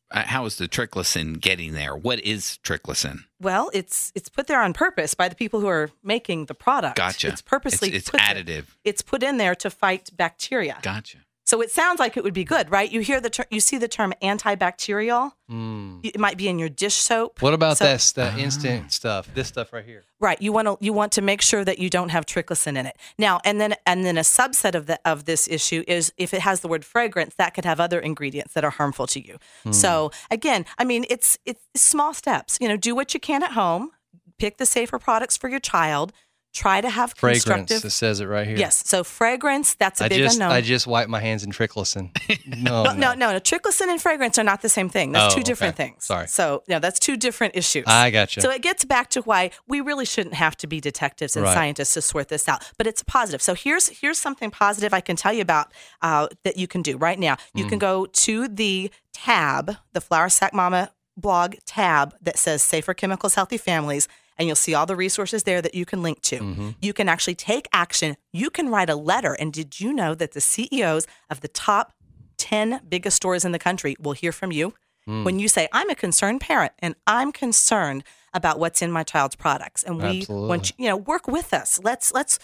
Uh, 0.09 0.23
how 0.23 0.45
is 0.45 0.57
the 0.57 0.67
triclosan 0.67 1.39
getting 1.39 1.73
there? 1.73 1.95
What 1.95 2.19
is 2.21 2.59
triclosan? 2.63 3.25
Well, 3.41 3.69
it's 3.73 4.11
it's 4.15 4.29
put 4.29 4.47
there 4.47 4.61
on 4.61 4.73
purpose 4.73 5.13
by 5.13 5.27
the 5.27 5.35
people 5.35 5.59
who 5.59 5.67
are 5.67 5.89
making 6.01 6.45
the 6.45 6.53
product. 6.53 6.95
Gotcha. 6.95 7.27
It's 7.27 7.41
purposely 7.41 7.89
it's, 7.89 8.09
it's 8.09 8.17
additive. 8.17 8.45
There. 8.45 8.63
It's 8.85 9.01
put 9.01 9.21
in 9.21 9.37
there 9.37 9.55
to 9.55 9.69
fight 9.69 10.09
bacteria. 10.15 10.77
Gotcha. 10.81 11.19
So 11.47 11.61
it 11.61 11.71
sounds 11.71 11.97
like 11.97 12.17
it 12.17 12.25
would 12.25 12.33
be 12.33 12.43
good, 12.43 12.69
right? 12.69 12.91
You 12.91 12.99
hear 12.99 13.21
the 13.21 13.29
ter- 13.29 13.45
you 13.49 13.61
see 13.61 13.77
the 13.77 13.87
term 13.87 14.13
antibacterial. 14.21 15.31
Mm. 15.49 16.01
It 16.03 16.19
might 16.19 16.37
be 16.37 16.49
in 16.49 16.59
your 16.59 16.67
dish 16.67 16.95
soap. 16.95 17.41
What 17.41 17.53
about 17.53 17.77
so, 17.77 17.85
this 17.85 18.11
the 18.11 18.33
uh, 18.33 18.37
instant 18.37 18.91
stuff? 18.91 19.33
This 19.33 19.47
stuff 19.47 19.71
right 19.71 19.85
here. 19.85 20.03
Right. 20.19 20.41
You 20.41 20.51
want 20.51 20.67
to 20.67 20.77
you 20.81 20.91
want 20.91 21.13
to 21.13 21.21
make 21.21 21.41
sure 21.41 21.63
that 21.63 21.79
you 21.79 21.89
don't 21.89 22.09
have 22.09 22.25
triclosan 22.25 22.77
in 22.77 22.85
it. 22.85 22.97
Now, 23.17 23.39
and 23.45 23.61
then 23.61 23.75
and 23.85 24.05
then 24.05 24.17
a 24.17 24.21
subset 24.21 24.75
of 24.75 24.87
the 24.87 24.99
of 25.05 25.23
this 25.23 25.47
issue 25.47 25.85
is 25.87 26.11
if 26.17 26.33
it 26.33 26.41
has 26.41 26.59
the 26.59 26.67
word 26.67 26.83
fragrance, 26.83 27.33
that 27.35 27.53
could 27.53 27.63
have 27.63 27.79
other 27.79 27.99
ingredients 28.01 28.53
that 28.53 28.65
are 28.65 28.71
harmful 28.71 29.07
to 29.07 29.25
you. 29.25 29.37
Mm. 29.65 29.73
So 29.73 30.11
again, 30.29 30.65
I 30.77 30.83
mean, 30.83 31.05
it's 31.09 31.37
it's 31.45 31.61
small 31.75 32.13
steps. 32.13 32.57
You 32.59 32.67
know, 32.67 32.75
do 32.75 32.93
what 32.93 33.13
you 33.13 33.21
can 33.21 33.41
at 33.41 33.53
home. 33.53 33.91
Pick 34.37 34.57
the 34.57 34.65
safer 34.65 34.99
products 34.99 35.37
for 35.37 35.47
your 35.47 35.61
child 35.61 36.11
try 36.57 36.81
to 36.81 36.89
have 36.89 37.13
fragrance. 37.15 37.71
It 37.71 37.91
says 37.91 38.19
it 38.19 38.25
right 38.25 38.47
here. 38.47 38.57
Yes. 38.57 38.83
So 38.87 39.03
fragrance, 39.03 39.75
that's 39.75 40.01
a 40.01 40.05
I 40.05 40.09
big 40.09 40.17
just, 40.19 40.35
unknown. 40.35 40.51
I 40.51 40.61
just 40.61 40.87
wipe 40.87 41.07
my 41.07 41.19
hands 41.19 41.43
in 41.43 41.51
triclosan. 41.51 42.09
No, 42.47 42.83
no, 42.83 42.93
no, 42.93 43.13
no, 43.13 43.31
no. 43.33 43.39
Triclosan 43.39 43.87
and 43.89 44.01
fragrance 44.01 44.39
are 44.39 44.43
not 44.43 44.61
the 44.61 44.69
same 44.69 44.89
thing. 44.89 45.11
That's 45.11 45.33
oh, 45.33 45.37
two 45.37 45.43
different 45.43 45.75
okay. 45.75 45.89
things. 45.89 46.05
Sorry. 46.05 46.27
So 46.27 46.63
yeah, 46.67 46.79
that's 46.79 46.97
two 46.97 47.17
different 47.17 47.55
issues. 47.55 47.85
I 47.87 48.09
got 48.09 48.35
you. 48.35 48.41
So 48.41 48.49
it 48.49 48.61
gets 48.61 48.83
back 48.83 49.09
to 49.11 49.21
why 49.21 49.51
we 49.67 49.81
really 49.81 50.05
shouldn't 50.05 50.35
have 50.35 50.55
to 50.57 50.67
be 50.67 50.79
detectives 50.79 51.35
and 51.35 51.45
right. 51.45 51.53
scientists 51.53 51.93
to 51.93 52.01
sort 52.01 52.29
this 52.29 52.47
out. 52.47 52.63
But 52.77 52.87
it's 52.87 53.01
a 53.01 53.05
positive. 53.05 53.41
So 53.41 53.53
here's 53.53 53.89
here's 53.89 54.17
something 54.17 54.49
positive 54.49 54.93
I 54.93 55.01
can 55.01 55.15
tell 55.15 55.33
you 55.33 55.41
about 55.41 55.71
uh, 56.01 56.27
that 56.43 56.57
you 56.57 56.67
can 56.67 56.81
do 56.81 56.97
right 56.97 57.19
now. 57.19 57.37
You 57.53 57.65
mm. 57.65 57.69
can 57.69 57.79
go 57.79 58.05
to 58.05 58.47
the 58.47 58.91
tab, 59.13 59.75
the 59.93 60.01
Flour 60.01 60.29
Sack 60.29 60.53
Mama 60.53 60.91
blog 61.15 61.55
tab 61.65 62.15
that 62.21 62.37
says 62.37 62.63
Safer 62.63 62.93
Chemicals, 62.93 63.35
Healthy 63.35 63.57
Families 63.57 64.07
and 64.37 64.47
you'll 64.47 64.55
see 64.55 64.73
all 64.73 64.85
the 64.85 64.95
resources 64.95 65.43
there 65.43 65.61
that 65.61 65.75
you 65.75 65.85
can 65.85 66.01
link 66.01 66.21
to. 66.21 66.39
Mm-hmm. 66.39 66.69
You 66.81 66.93
can 66.93 67.09
actually 67.09 67.35
take 67.35 67.67
action. 67.73 68.17
You 68.31 68.49
can 68.49 68.69
write 68.69 68.89
a 68.89 68.95
letter. 68.95 69.33
And 69.33 69.51
did 69.51 69.79
you 69.79 69.93
know 69.93 70.15
that 70.15 70.33
the 70.33 70.41
CEOs 70.41 71.07
of 71.29 71.41
the 71.41 71.47
top 71.47 71.93
10 72.37 72.81
biggest 72.87 73.17
stores 73.17 73.43
in 73.43 73.51
the 73.51 73.59
country 73.59 73.95
will 73.99 74.13
hear 74.13 74.31
from 74.31 74.51
you? 74.51 74.73
Mm. 75.07 75.23
When 75.23 75.39
you 75.39 75.47
say, 75.47 75.67
I'm 75.71 75.89
a 75.89 75.95
concerned 75.95 76.41
parent 76.41 76.73
and 76.79 76.95
I'm 77.07 77.31
concerned 77.31 78.03
about 78.33 78.59
what's 78.59 78.81
in 78.81 78.91
my 78.91 79.03
child's 79.03 79.35
products. 79.35 79.83
And 79.83 79.97
we 79.97 80.19
Absolutely. 80.19 80.49
want 80.49 80.69
you, 80.69 80.75
you 80.83 80.89
know, 80.89 80.97
work 80.97 81.27
with 81.27 81.53
us. 81.53 81.79
Let's 81.81 82.13
let's 82.13 82.39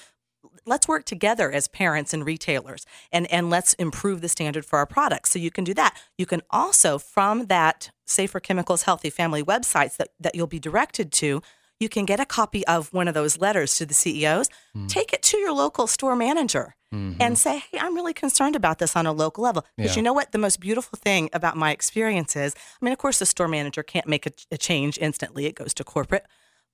let's 0.65 0.87
work 0.87 1.05
together 1.05 1.51
as 1.51 1.67
parents 1.67 2.13
and 2.13 2.25
retailers 2.25 2.85
and 3.11 3.31
and 3.31 3.49
let's 3.49 3.73
improve 3.73 4.21
the 4.21 4.29
standard 4.29 4.65
for 4.65 4.77
our 4.79 4.85
products 4.85 5.31
so 5.31 5.39
you 5.39 5.51
can 5.51 5.63
do 5.63 5.73
that 5.73 5.97
you 6.17 6.25
can 6.25 6.41
also 6.49 6.97
from 6.97 7.47
that 7.47 7.91
safer 8.05 8.39
chemicals 8.39 8.83
healthy 8.83 9.09
family 9.09 9.43
websites 9.43 9.97
that, 9.97 10.09
that 10.19 10.35
you'll 10.35 10.47
be 10.47 10.59
directed 10.59 11.11
to 11.11 11.41
you 11.79 11.89
can 11.89 12.05
get 12.05 12.19
a 12.19 12.25
copy 12.25 12.65
of 12.67 12.91
one 12.93 13.07
of 13.07 13.13
those 13.13 13.37
letters 13.37 13.75
to 13.75 13.85
the 13.85 13.93
CEOs, 13.93 14.49
mm. 14.75 14.87
take 14.87 15.13
it 15.13 15.21
to 15.23 15.37
your 15.37 15.51
local 15.51 15.87
store 15.87 16.15
manager 16.15 16.75
mm-hmm. 16.93 17.21
and 17.21 17.37
say, 17.37 17.63
Hey, 17.71 17.79
I'm 17.79 17.95
really 17.95 18.13
concerned 18.13 18.55
about 18.55 18.79
this 18.79 18.95
on 18.95 19.05
a 19.05 19.11
local 19.11 19.43
level. 19.43 19.65
Because 19.75 19.91
yeah. 19.91 19.97
you 19.97 20.03
know 20.03 20.13
what? 20.13 20.31
The 20.31 20.37
most 20.37 20.59
beautiful 20.59 20.97
thing 20.97 21.29
about 21.33 21.57
my 21.57 21.71
experience 21.71 22.35
is 22.35 22.55
I 22.55 22.85
mean, 22.85 22.93
of 22.93 22.99
course, 22.99 23.19
the 23.19 23.25
store 23.25 23.47
manager 23.47 23.83
can't 23.83 24.07
make 24.07 24.25
a, 24.25 24.31
a 24.51 24.57
change 24.57 24.97
instantly, 24.99 25.45
it 25.45 25.55
goes 25.55 25.73
to 25.75 25.83
corporate, 25.83 26.25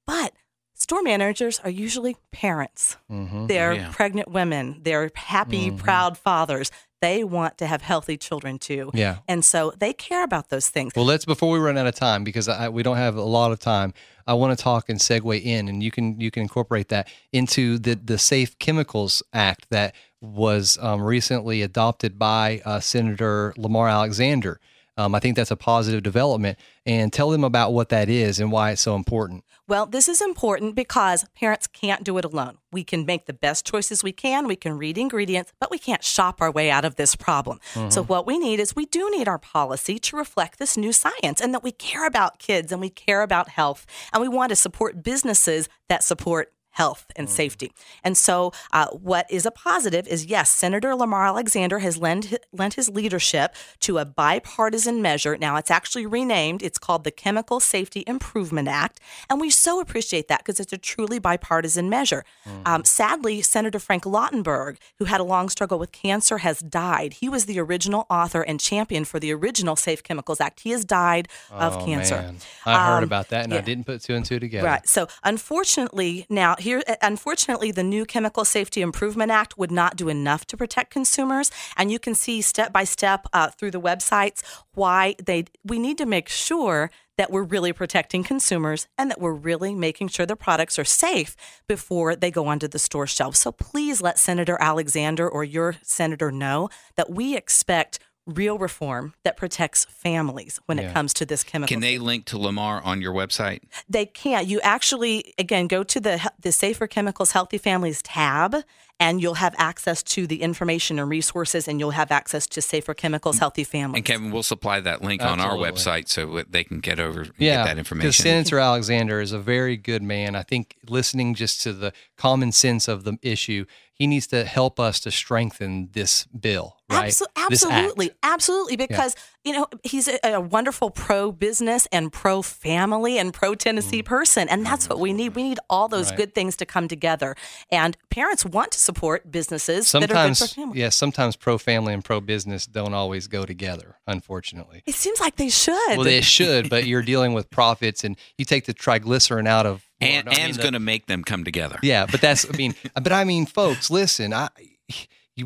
but 0.05 0.33
store 0.79 1.03
managers 1.03 1.59
are 1.63 1.69
usually 1.69 2.15
parents. 2.31 2.97
Mm-hmm. 3.11 3.47
They're 3.47 3.73
Yeah. 3.73 3.91
pregnant 3.91 4.31
women. 4.31 4.79
They're 4.83 5.11
happy, 5.15 5.71
proud 5.71 6.17
fathers. 6.17 6.71
They 7.01 7.23
want 7.23 7.57
to 7.59 7.65
have 7.67 7.81
healthy 7.81 8.17
children 8.17 8.59
too. 8.59 8.91
Yeah. 8.93 9.19
And 9.27 9.45
so 9.45 9.71
they 9.77 9.93
care 9.93 10.23
about 10.23 10.49
those 10.49 10.67
things. 10.69 10.91
Well, 10.95 11.05
let's 11.05 11.23
before 11.23 11.49
we 11.51 11.59
run 11.59 11.77
out 11.77 11.87
of 11.87 11.95
time 11.95 12.23
because 12.25 12.49
I, 12.49 12.67
we 12.69 12.83
don't 12.83 12.97
have 12.97 13.15
a 13.15 13.21
lot 13.21 13.51
of 13.53 13.59
time. 13.59 13.93
I 14.27 14.33
want 14.33 14.57
to 14.57 14.61
talk 14.61 14.89
and 14.89 14.99
segue 14.99 15.41
in, 15.43 15.67
and 15.69 15.81
you 15.81 15.91
can 15.91 16.19
you 16.19 16.29
can 16.29 16.43
incorporate 16.43 16.89
that 16.89 17.07
into 17.31 17.77
the 17.79 17.95
the 17.95 18.17
Safe 18.17 18.57
Chemicals 18.59 19.23
Act 19.33 19.67
that 19.69 19.95
was 20.21 20.77
um, 20.81 21.01
recently 21.01 21.61
adopted 21.61 22.19
by 22.19 22.61
uh, 22.65 22.79
Senator 22.81 23.53
Lamar 23.57 23.87
Alexander. 23.87 24.59
Um, 24.99 25.15
I 25.15 25.19
think 25.19 25.37
that's 25.37 25.49
a 25.49 25.55
positive 25.55 26.03
development, 26.03 26.59
and 26.85 27.13
tell 27.13 27.29
them 27.29 27.45
about 27.45 27.71
what 27.71 27.87
that 27.87 28.09
is 28.09 28.37
and 28.41 28.51
why 28.51 28.71
it's 28.71 28.81
so 28.81 28.95
important. 28.95 29.45
Well, 29.65 29.85
this 29.85 30.09
is 30.09 30.19
important 30.19 30.75
because 30.75 31.25
parents 31.35 31.67
can't 31.67 32.03
do 32.03 32.17
it 32.17 32.25
alone. 32.25 32.57
We 32.73 32.83
can 32.83 33.05
make 33.05 33.25
the 33.25 33.33
best 33.33 33.65
choices 33.65 34.03
we 34.03 34.11
can, 34.11 34.45
we 34.45 34.57
can 34.57 34.77
read 34.77 34.97
ingredients, 34.97 35.53
but 35.57 35.71
we 35.71 35.77
can't 35.77 36.03
shop 36.03 36.41
our 36.41 36.51
way 36.51 36.69
out 36.69 36.83
of 36.83 36.95
this 36.95 37.15
problem. 37.15 37.61
So, 37.89 38.03
what 38.03 38.27
we 38.27 38.37
need 38.37 38.59
is 38.59 38.75
we 38.75 38.87
do 38.87 39.09
need 39.09 39.29
our 39.29 39.39
policy 39.39 39.99
to 39.99 40.17
reflect 40.17 40.59
this 40.59 40.75
new 40.75 40.91
science 40.91 41.39
and 41.39 41.53
that 41.53 41.63
we 41.63 41.71
care 41.71 42.05
about 42.05 42.39
kids 42.39 42.73
and 42.73 42.81
we 42.81 42.89
care 42.89 43.21
about 43.21 43.49
health 43.49 43.85
and 44.11 44.21
we 44.21 44.27
want 44.27 44.49
to 44.49 44.55
support 44.57 45.01
businesses 45.01 45.69
that 45.87 46.03
support 46.03 46.51
health 46.71 47.05
and 47.15 47.29
safety. 47.29 47.71
And 48.03 48.17
so, 48.17 48.51
uh, 48.71 48.87
what 48.87 49.25
is 49.29 49.45
a 49.45 49.51
positive 49.51 50.07
is 50.07 50.25
yes, 50.25 50.49
Senator 50.49 50.95
Lamar 50.95 51.25
Alexander 51.25 51.79
has 51.79 51.97
lent, 51.97 52.33
lent 52.53 52.75
his 52.75 52.89
leadership 52.89 53.55
to 53.81 53.97
a 53.97 54.05
bipartisan 54.05 55.01
measure. 55.01 55.37
Now, 55.37 55.57
it's 55.57 55.71
actually 55.71 56.05
renamed, 56.05 56.61
it's 56.63 56.77
called 56.77 57.03
the 57.03 57.11
Chemical 57.11 57.59
Safety 57.59 58.03
Improvement 58.07 58.67
Act. 58.67 58.99
And 59.29 59.41
we 59.41 59.49
so 59.49 59.79
appreciate 59.79 60.27
that 60.27 60.39
because 60.39 60.59
it's 60.59 60.71
a 60.73 60.77
truly 60.77 61.19
bipartisan 61.19 61.89
measure. 61.89 62.23
Um, 62.65 62.85
sadly, 62.85 63.41
Senator 63.41 63.79
Frank 63.79 64.03
Lautenberg, 64.03 64.77
who 64.97 65.05
had 65.05 65.19
a 65.19 65.23
long 65.23 65.49
struggle 65.49 65.79
with 65.79 65.91
cancer, 65.91 66.37
has 66.39 66.59
died. 66.59 67.13
He 67.13 67.29
was 67.29 67.45
the 67.45 67.59
original 67.59 68.05
author 68.09 68.41
and 68.41 68.59
champion 68.59 69.05
for 69.05 69.19
the 69.19 69.33
original 69.33 69.75
Safe 69.75 70.03
Chemicals 70.03 70.39
Act. 70.39 70.61
He 70.61 70.71
has 70.71 70.85
died 70.85 71.27
of 71.51 71.77
Oh, 71.77 71.85
cancer. 71.85 72.15
man. 72.15 72.37
I 72.65 72.85
heard 72.87 72.97
Um, 72.99 73.03
about 73.03 73.29
that, 73.29 73.43
and 73.45 73.53
I 73.53 73.61
didn't 73.61 73.85
put 73.85 74.01
two 74.01 74.15
and 74.15 74.25
two 74.25 74.39
together. 74.39 74.65
Right. 74.67 74.87
So, 74.87 75.07
unfortunately, 75.23 76.25
now 76.29 76.55
here, 76.61 76.81
unfortunately, 77.01 77.71
the 77.71 77.83
new 77.83 78.05
Chemical 78.05 78.45
Safety 78.45 78.81
Improvement 78.81 79.31
Act 79.31 79.57
would 79.57 79.71
not 79.71 79.95
do 79.95 80.09
enough 80.09 80.45
to 80.47 80.57
protect 80.57 80.91
consumers, 80.91 81.51
and 81.77 81.91
you 81.91 81.99
can 81.99 82.15
see 82.15 82.41
step 82.41 82.73
by 82.73 82.83
step 82.83 83.27
uh, 83.33 83.49
through 83.49 83.71
the 83.71 83.81
websites 83.81 84.41
why 84.73 85.15
they. 85.23 85.45
We 85.63 85.79
need 85.79 85.97
to 85.97 86.05
make 86.05 86.29
sure 86.29 86.91
that 87.19 87.31
we're 87.31 87.43
really 87.43 87.73
protecting 87.73 88.23
consumers 88.23 88.87
and 88.97 89.11
that 89.11 89.19
we're 89.19 89.33
really 89.33 89.75
making 89.75 90.07
sure 90.07 90.25
the 90.25 90.37
products 90.37 90.79
are 90.79 90.85
safe 90.85 91.35
before 91.67 92.15
they 92.15 92.31
go 92.31 92.47
onto 92.47 92.65
the 92.65 92.79
store 92.79 93.05
shelves. 93.07 93.39
So 93.39 93.51
please 93.51 94.01
let 94.01 94.17
Senator 94.17 94.57
Alexander 94.61 95.27
or 95.27 95.43
your 95.43 95.75
senator 95.83 96.31
know 96.31 96.69
that 96.95 97.09
we 97.09 97.35
expect 97.35 97.99
real 98.29 98.57
reform 98.57 99.13
that 99.23 99.37
protects 99.37 99.85
families 99.85 100.59
when 100.65 100.77
Yeah. 100.77 100.89
it 100.89 100.93
comes 100.93 101.13
to 101.15 101.25
this 101.25 101.43
chemical. 101.43 101.73
Can 101.73 101.81
they 101.81 101.97
link 101.97 102.25
to 102.25 102.37
Lamar 102.37 102.81
on 102.83 103.01
your 103.01 103.13
website? 103.13 103.61
They 103.89 104.05
can't. 104.05 104.47
You 104.47 104.59
actually, 104.61 105.33
again, 105.37 105.67
go 105.67 105.83
to 105.83 105.99
the 105.99 106.31
the 106.39 106.51
Safer 106.51 106.87
Chemicals 106.87 107.31
Healthy 107.31 107.57
Families 107.57 108.01
tab, 108.01 108.55
and 108.99 109.21
you'll 109.21 109.35
have 109.35 109.55
access 109.57 110.03
to 110.03 110.27
the 110.27 110.41
information 110.41 110.99
and 110.99 111.09
resources, 111.09 111.67
and 111.67 111.79
you'll 111.79 111.91
have 111.91 112.11
access 112.11 112.45
to 112.47 112.61
Safer 112.61 112.93
Chemicals 112.93 113.37
mm. 113.37 113.39
Healthy 113.39 113.63
Families. 113.63 113.99
And 113.99 114.05
Kevin, 114.05 114.31
we'll 114.31 114.43
supply 114.43 114.79
that 114.81 115.01
link 115.01 115.23
on 115.23 115.39
our 115.39 115.55
website 115.55 116.09
so 116.09 116.25
that 116.35 116.51
they 116.51 116.63
can 116.63 116.79
get 116.79 116.99
over 116.99 117.21
and 117.21 117.31
yeah, 117.37 117.57
get 117.57 117.63
that 117.63 117.63
Because 117.63 117.77
information. 117.77 118.23
Senator 118.23 118.59
Alexander 118.59 119.21
is 119.21 119.31
a 119.31 119.39
very 119.39 119.77
good 119.77 120.03
man. 120.03 120.35
I 120.35 120.43
think 120.43 120.75
listening 120.87 121.33
just 121.33 121.61
to 121.61 121.73
the 121.73 121.93
common 122.17 122.51
sense 122.51 122.87
of 122.87 123.03
the 123.03 123.17
issue, 123.21 123.65
he 123.99 124.07
needs 124.07 124.25
to 124.27 124.45
help 124.45 124.79
us 124.79 124.99
to 125.01 125.11
strengthen 125.11 125.89
this 125.91 126.23
bill, 126.27 126.77
right? 126.89 127.11
Abso- 127.11 127.25
This 127.49 127.63
absolutely, 127.65 128.11
absolutely, 128.23 128.77
because 128.77 129.15
you 129.43 129.51
know 129.53 129.67
he's 129.83 130.07
a, 130.07 130.17
a 130.23 130.39
wonderful 130.39 130.89
pro 130.89 131.31
business 131.33 131.87
and 131.91 132.11
pro 132.11 132.41
family 132.41 133.17
and 133.19 133.33
pro 133.33 133.55
Tennessee 133.55 134.01
person, 134.01 134.47
and 134.49 134.65
that's 134.65 134.87
what 134.89 134.99
we 134.99 135.11
need. 135.13 135.35
We 135.35 135.43
need 135.43 135.59
all 135.69 135.87
those 135.87 136.07
Mm. 136.07 136.11
Right. 136.11 136.17
good 136.17 136.33
things 136.35 136.55
to 136.57 136.65
come 136.65 136.87
together. 136.87 137.35
And 137.71 137.97
parents 138.09 138.45
want 138.45 138.71
to 138.71 138.79
support 138.79 139.29
businesses 139.31 139.91
that 139.91 140.03
are 140.03 140.07
good 140.07 140.37
for 140.37 140.47
Sometimes, 140.47 140.75
yeah, 140.77 140.89
sometimes 140.89 141.35
pro 141.35 141.57
family 141.57 141.93
and 141.93 142.03
pro 142.03 142.21
business 142.21 142.65
don't 142.65 142.93
always 142.93 143.27
go 143.27 143.45
together, 143.45 143.97
unfortunately. 144.07 144.81
It 144.85 144.95
seems 144.95 145.19
like 145.19 145.35
they 145.35 145.49
should. 145.49 145.97
Well, 145.97 146.03
they 146.05 146.21
should, 146.21 146.69
but 146.69 146.87
you're 146.87 147.01
dealing 147.01 147.33
with 147.33 147.49
profits, 147.49 148.05
and 148.05 148.15
you 148.37 148.45
take 148.45 148.65
the 148.65 148.73
triglycerin 148.73 149.45
out 149.47 149.65
of. 149.65 149.88
And 150.01 150.27
I 150.27 150.31
mean, 150.31 150.39
Anne's 150.39 150.57
the- 150.57 150.63
going 150.63 150.73
to 150.73 150.79
make 150.79 151.05
them 151.07 151.23
come 151.23 151.43
together. 151.43 151.79
Yeah, 151.83 152.05
but 152.09 152.21
that's 152.21 152.45
I 152.51 152.55
mean, 152.57 152.75
but 152.93 153.11
I 153.11 153.23
mean, 153.23 153.45
folks, 153.45 153.89
listen, 153.89 154.33
I 154.33 154.49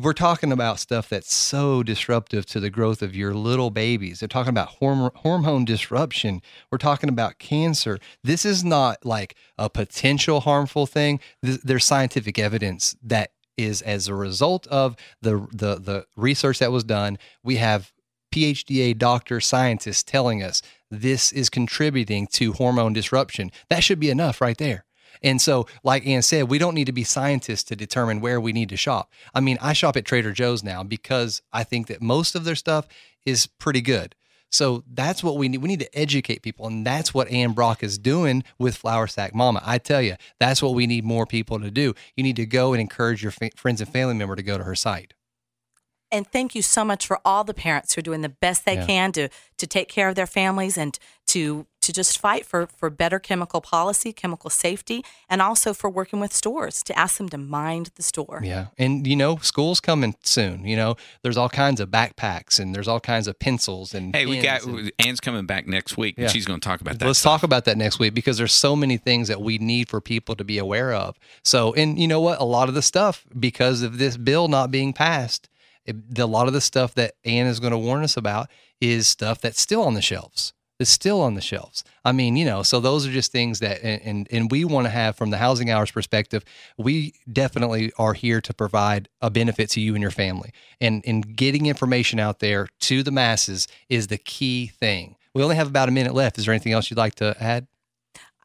we're 0.00 0.12
talking 0.12 0.50
about 0.50 0.80
stuff 0.80 1.08
that's 1.08 1.32
so 1.32 1.84
disruptive 1.84 2.46
to 2.46 2.58
the 2.58 2.68
growth 2.70 3.00
of 3.00 3.14
your 3.14 3.32
little 3.32 3.70
babies. 3.70 4.18
They're 4.18 4.28
talking 4.28 4.50
about 4.50 4.80
horm- 4.80 5.14
hormone 5.14 5.64
disruption. 5.64 6.42
We're 6.72 6.78
talking 6.78 7.08
about 7.08 7.38
cancer. 7.38 8.00
This 8.24 8.44
is 8.44 8.64
not 8.64 9.06
like 9.06 9.36
a 9.56 9.70
potential 9.70 10.40
harmful 10.40 10.86
thing. 10.86 11.20
Th- 11.44 11.60
There's 11.62 11.84
scientific 11.84 12.40
evidence 12.40 12.96
that 13.04 13.30
is 13.56 13.82
as 13.82 14.08
a 14.08 14.14
result 14.16 14.66
of 14.66 14.96
the 15.22 15.46
the 15.52 15.76
the 15.76 16.06
research 16.16 16.58
that 16.58 16.72
was 16.72 16.82
done. 16.82 17.16
We 17.44 17.56
have 17.56 17.92
PhDA 18.34 18.98
doctor 18.98 19.40
scientist 19.40 20.08
telling 20.08 20.42
us 20.42 20.60
this 20.90 21.30
is 21.30 21.48
contributing 21.48 22.26
to 22.32 22.52
hormone 22.54 22.92
disruption. 22.92 23.52
That 23.70 23.84
should 23.84 24.00
be 24.00 24.10
enough 24.10 24.40
right 24.40 24.58
there. 24.58 24.84
And 25.22 25.40
so, 25.40 25.68
like 25.84 26.04
Anne 26.04 26.22
said, 26.22 26.50
we 26.50 26.58
don't 26.58 26.74
need 26.74 26.86
to 26.86 26.92
be 26.92 27.04
scientists 27.04 27.62
to 27.64 27.76
determine 27.76 28.20
where 28.20 28.40
we 28.40 28.52
need 28.52 28.70
to 28.70 28.76
shop. 28.76 29.12
I 29.32 29.40
mean, 29.40 29.56
I 29.62 29.72
shop 29.72 29.96
at 29.96 30.04
Trader 30.04 30.32
Joe's 30.32 30.64
now 30.64 30.82
because 30.82 31.42
I 31.52 31.62
think 31.62 31.86
that 31.86 32.02
most 32.02 32.34
of 32.34 32.44
their 32.44 32.56
stuff 32.56 32.88
is 33.24 33.46
pretty 33.46 33.80
good. 33.80 34.16
So 34.50 34.82
that's 34.92 35.22
what 35.22 35.36
we 35.36 35.48
need. 35.48 35.58
We 35.58 35.68
need 35.68 35.80
to 35.80 35.98
educate 35.98 36.42
people. 36.42 36.66
And 36.66 36.84
that's 36.84 37.14
what 37.14 37.28
Anne 37.28 37.52
Brock 37.52 37.84
is 37.84 37.98
doing 37.98 38.42
with 38.58 38.76
Flour 38.76 39.06
Sack 39.06 39.32
Mama. 39.32 39.62
I 39.64 39.78
tell 39.78 40.02
you, 40.02 40.16
that's 40.40 40.60
what 40.60 40.74
we 40.74 40.88
need 40.88 41.04
more 41.04 41.26
people 41.26 41.60
to 41.60 41.70
do. 41.70 41.94
You 42.16 42.24
need 42.24 42.36
to 42.36 42.46
go 42.46 42.72
and 42.72 42.80
encourage 42.80 43.22
your 43.22 43.32
fa- 43.32 43.50
friends 43.56 43.80
and 43.80 43.90
family 43.90 44.14
member 44.14 44.34
to 44.34 44.42
go 44.42 44.58
to 44.58 44.64
her 44.64 44.74
site. 44.74 45.14
And 46.14 46.26
thank 46.26 46.54
you 46.54 46.62
so 46.62 46.84
much 46.84 47.06
for 47.06 47.18
all 47.24 47.44
the 47.44 47.54
parents 47.54 47.94
who 47.94 47.98
are 48.00 48.02
doing 48.02 48.22
the 48.22 48.28
best 48.28 48.64
they 48.64 48.74
Yeah. 48.74 48.86
can 48.86 49.12
to 49.12 49.28
to 49.56 49.66
take 49.66 49.88
care 49.88 50.08
of 50.08 50.14
their 50.16 50.26
families 50.26 50.76
and 50.76 50.98
to 51.28 51.66
to 51.80 51.92
just 51.92 52.18
fight 52.18 52.46
for 52.46 52.66
for 52.66 52.88
better 52.88 53.18
chemical 53.18 53.60
policy, 53.60 54.12
chemical 54.12 54.48
safety, 54.50 55.04
and 55.28 55.42
also 55.42 55.74
for 55.74 55.90
working 55.90 56.18
with 56.18 56.32
stores 56.32 56.82
to 56.82 56.98
ask 56.98 57.18
them 57.18 57.28
to 57.28 57.36
mind 57.38 57.90
the 57.96 58.02
store. 58.02 58.40
Yeah. 58.42 58.66
And, 58.78 59.06
you 59.06 59.16
know, 59.16 59.36
school's 59.42 59.80
coming 59.80 60.14
soon. 60.22 60.64
You 60.64 60.76
know, 60.76 60.96
there's 61.22 61.36
all 61.36 61.50
kinds 61.50 61.80
of 61.80 61.90
backpacks 61.90 62.58
and 62.58 62.74
there's 62.74 62.88
all 62.88 63.00
kinds 63.00 63.28
of 63.28 63.38
pencils 63.38 63.92
and. 63.94 64.16
Hey, 64.16 64.24
we 64.24 64.40
got 64.40 64.64
and- 64.64 64.90
Anne's 64.98 65.20
coming 65.20 65.44
back 65.46 65.66
next 65.66 65.98
week, 65.98 66.14
Yeah. 66.16 66.24
and 66.24 66.32
she's 66.32 66.46
going 66.46 66.58
to 66.60 66.66
talk 66.66 66.80
about 66.80 66.98
that. 66.98 67.06
Let's 67.06 67.18
stuff. 67.18 67.40
talk 67.40 67.42
about 67.42 67.66
that 67.66 67.76
next 67.76 67.98
week 67.98 68.14
because 68.14 68.38
there's 68.38 68.54
so 68.54 68.74
many 68.74 68.96
things 68.96 69.28
that 69.28 69.42
we 69.42 69.58
need 69.58 69.88
for 69.90 70.00
people 70.00 70.34
to 70.36 70.44
be 70.44 70.56
aware 70.58 70.92
of. 70.94 71.16
So, 71.42 71.74
and 71.74 71.98
you 71.98 72.08
know 72.08 72.20
what? 72.20 72.40
A 72.40 72.44
lot 72.44 72.68
of 72.70 72.74
the 72.74 72.82
stuff, 72.82 73.24
because 73.38 73.82
of 73.82 73.98
this 73.98 74.16
bill 74.16 74.48
not 74.48 74.70
being 74.70 74.92
passed, 74.94 75.48
it, 75.84 75.96
a 76.18 76.26
lot 76.26 76.46
of 76.46 76.52
the 76.52 76.60
stuff 76.60 76.94
that 76.94 77.14
Anne 77.24 77.46
is 77.46 77.60
going 77.60 77.72
to 77.72 77.78
warn 77.78 78.02
us 78.02 78.16
about 78.16 78.48
is 78.80 79.08
stuff 79.08 79.40
that's 79.40 79.60
still 79.60 79.82
on 79.82 79.94
the 79.94 80.02
shelves. 80.02 80.52
It's 80.80 80.90
still 80.90 81.20
on 81.20 81.34
the 81.34 81.40
shelves. 81.40 81.84
I 82.04 82.10
mean, 82.10 82.34
you 82.34 82.44
know, 82.44 82.64
so 82.64 82.80
those 82.80 83.06
are 83.06 83.12
just 83.12 83.30
things 83.30 83.60
that, 83.60 83.82
and 83.84 84.02
and, 84.02 84.28
and 84.30 84.50
we 84.50 84.64
want 84.64 84.86
to 84.86 84.90
have 84.90 85.16
from 85.16 85.30
the 85.30 85.36
housing 85.36 85.70
hours 85.70 85.90
perspective. 85.90 86.44
We 86.76 87.14
definitely 87.32 87.92
are 87.96 88.12
here 88.12 88.40
to 88.40 88.52
provide 88.52 89.08
a 89.20 89.30
benefit 89.30 89.70
to 89.70 89.80
you 89.80 89.94
and 89.94 90.02
your 90.02 90.10
family, 90.10 90.50
and 90.80 91.02
and 91.06 91.36
getting 91.36 91.66
information 91.66 92.18
out 92.18 92.40
there 92.40 92.68
to 92.80 93.04
the 93.04 93.12
masses 93.12 93.68
is 93.88 94.08
the 94.08 94.18
key 94.18 94.66
thing. 94.66 95.14
We 95.32 95.42
only 95.42 95.56
have 95.56 95.68
about 95.68 95.88
a 95.88 95.92
minute 95.92 96.12
left. 96.12 96.38
Is 96.38 96.46
there 96.46 96.54
anything 96.54 96.72
else 96.72 96.90
you'd 96.90 96.96
like 96.96 97.14
to 97.16 97.36
add? 97.40 97.68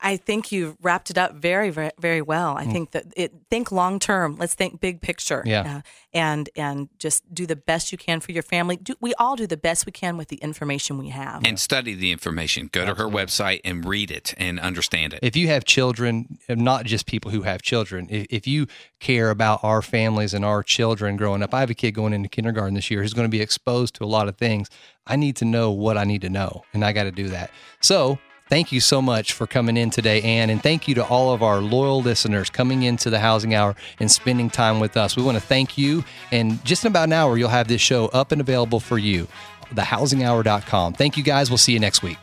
I 0.02 0.18
think 0.18 0.52
you've 0.52 0.78
wrapped 0.82 1.10
it 1.10 1.18
up 1.18 1.36
very, 1.36 1.70
very, 1.72 1.92
very 2.00 2.22
well. 2.22 2.56
I 2.56 2.66
think 2.66 2.92
that 2.92 3.06
it 3.18 3.34
think 3.50 3.72
long 3.72 4.00
term. 4.00 4.38
Let's 4.38 4.54
think 4.54 4.80
big 4.80 5.02
picture. 5.02 5.44
Mm. 5.46 5.50
Yeah. 5.50 5.76
uh, 5.78 5.82
and 6.14 6.50
and 6.56 6.90
just 6.98 7.32
do 7.34 7.46
the 7.46 7.56
best 7.56 7.92
you 7.92 7.98
can 7.98 8.20
for 8.20 8.32
your 8.32 8.44
family. 8.44 8.78
Do, 8.78 8.96
we 9.02 9.14
all 9.16 9.36
do 9.36 9.46
the 9.46 9.58
best 9.58 9.86
we 9.86 9.92
can 9.92 10.18
with 10.18 10.30
the 10.30 10.38
information 10.38 10.98
we 10.98 11.10
have. 11.10 11.44
and 11.46 11.60
study 11.60 11.94
the 11.94 12.12
information. 12.12 12.70
Go 12.72 12.86
to 12.86 12.96
her 12.96 13.06
website 13.06 13.62
and 13.64 13.86
read 13.86 14.10
it 14.10 14.34
and 14.38 14.60
understand 14.60 15.14
it. 15.14 15.20
If 15.22 15.36
you 15.36 15.48
have 15.48 15.66
children, 15.66 16.40
and 16.48 16.62
not 16.62 16.86
just 16.86 17.06
people 17.06 17.32
who 17.32 17.42
have 17.44 17.62
children, 17.62 18.08
if, 18.10 18.28
if 18.30 18.48
you 18.48 18.68
care 19.00 19.30
about 19.30 19.64
our 19.64 19.82
families 19.82 20.34
and 20.34 20.46
our 20.46 20.64
children 20.64 21.18
growing 21.18 21.44
up, 21.44 21.54
I 21.54 21.60
have 21.60 21.70
a 21.70 21.76
kid 21.76 21.92
going 21.92 22.14
into 22.14 22.30
kindergarten 22.30 22.74
this 22.74 22.90
year 22.90 23.02
who's 23.02 23.14
going 23.14 23.28
to 23.28 23.30
be 23.30 23.42
exposed 23.42 23.96
to 23.96 24.04
a 24.04 24.08
lot 24.08 24.28
of 24.28 24.38
things. 24.38 24.70
I 25.06 25.16
need 25.16 25.36
to 25.38 25.46
know 25.46 25.72
what 25.72 25.98
I 25.98 26.06
need 26.06 26.22
to 26.22 26.30
know, 26.30 26.64
and 26.74 26.86
I 26.86 26.94
got 26.94 27.04
to 27.04 27.12
do 27.12 27.30
that. 27.30 27.52
So, 27.82 28.20
thank 28.50 28.72
you 28.72 28.80
so 28.80 29.02
much 29.02 29.34
for 29.34 29.48
coming 29.48 29.78
in 29.78 29.90
today, 29.90 30.22
Anne, 30.22 30.50
and 30.50 30.62
thank 30.62 30.88
you 30.88 30.96
to 30.96 31.06
all 31.06 31.34
of 31.34 31.42
our 31.42 31.62
loyal 31.62 32.02
listeners 32.02 32.50
coming 32.50 32.84
into 32.84 33.10
the 33.10 33.20
Housing 33.20 33.54
Hour 33.54 33.76
and 34.00 34.12
spending 34.12 34.50
time 34.50 34.80
with 34.80 34.98
us. 34.98 35.16
We 35.16 35.24
want 35.24 35.38
to 35.38 35.44
thank 35.44 35.78
you, 35.78 36.04
and 36.32 36.64
just 36.66 36.84
in 36.84 36.92
about 36.92 37.06
an 37.06 37.14
hour, 37.14 37.38
you'll 37.38 37.50
have 37.50 37.68
this 37.68 37.82
show 37.82 38.08
up 38.08 38.32
and 38.32 38.42
available 38.42 38.80
for 38.80 38.98
you. 38.98 39.28
TheHousingHour.com. 39.74 40.94
Thank 40.94 41.16
you 41.16 41.24
guys. 41.24 41.50
We'll 41.50 41.58
see 41.58 41.74
you 41.74 41.80
next 41.80 42.02
week. 42.02 42.18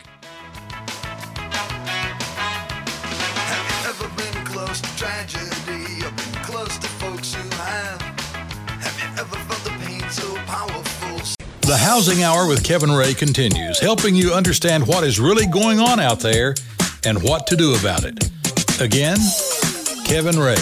The 11.66 11.76
Housing 11.76 12.22
Hour 12.22 12.46
with 12.46 12.62
Kevin 12.62 12.92
Ray 12.92 13.12
continues, 13.12 13.80
helping 13.80 14.14
you 14.14 14.32
understand 14.32 14.86
what 14.86 15.02
is 15.02 15.18
really 15.18 15.46
going 15.46 15.80
on 15.80 15.98
out 15.98 16.20
there 16.20 16.54
and 17.04 17.20
what 17.20 17.48
to 17.48 17.56
do 17.56 17.74
about 17.74 18.04
it. 18.04 18.30
Again, 18.80 19.16
Kevin 20.04 20.38
Ray. 20.38 20.54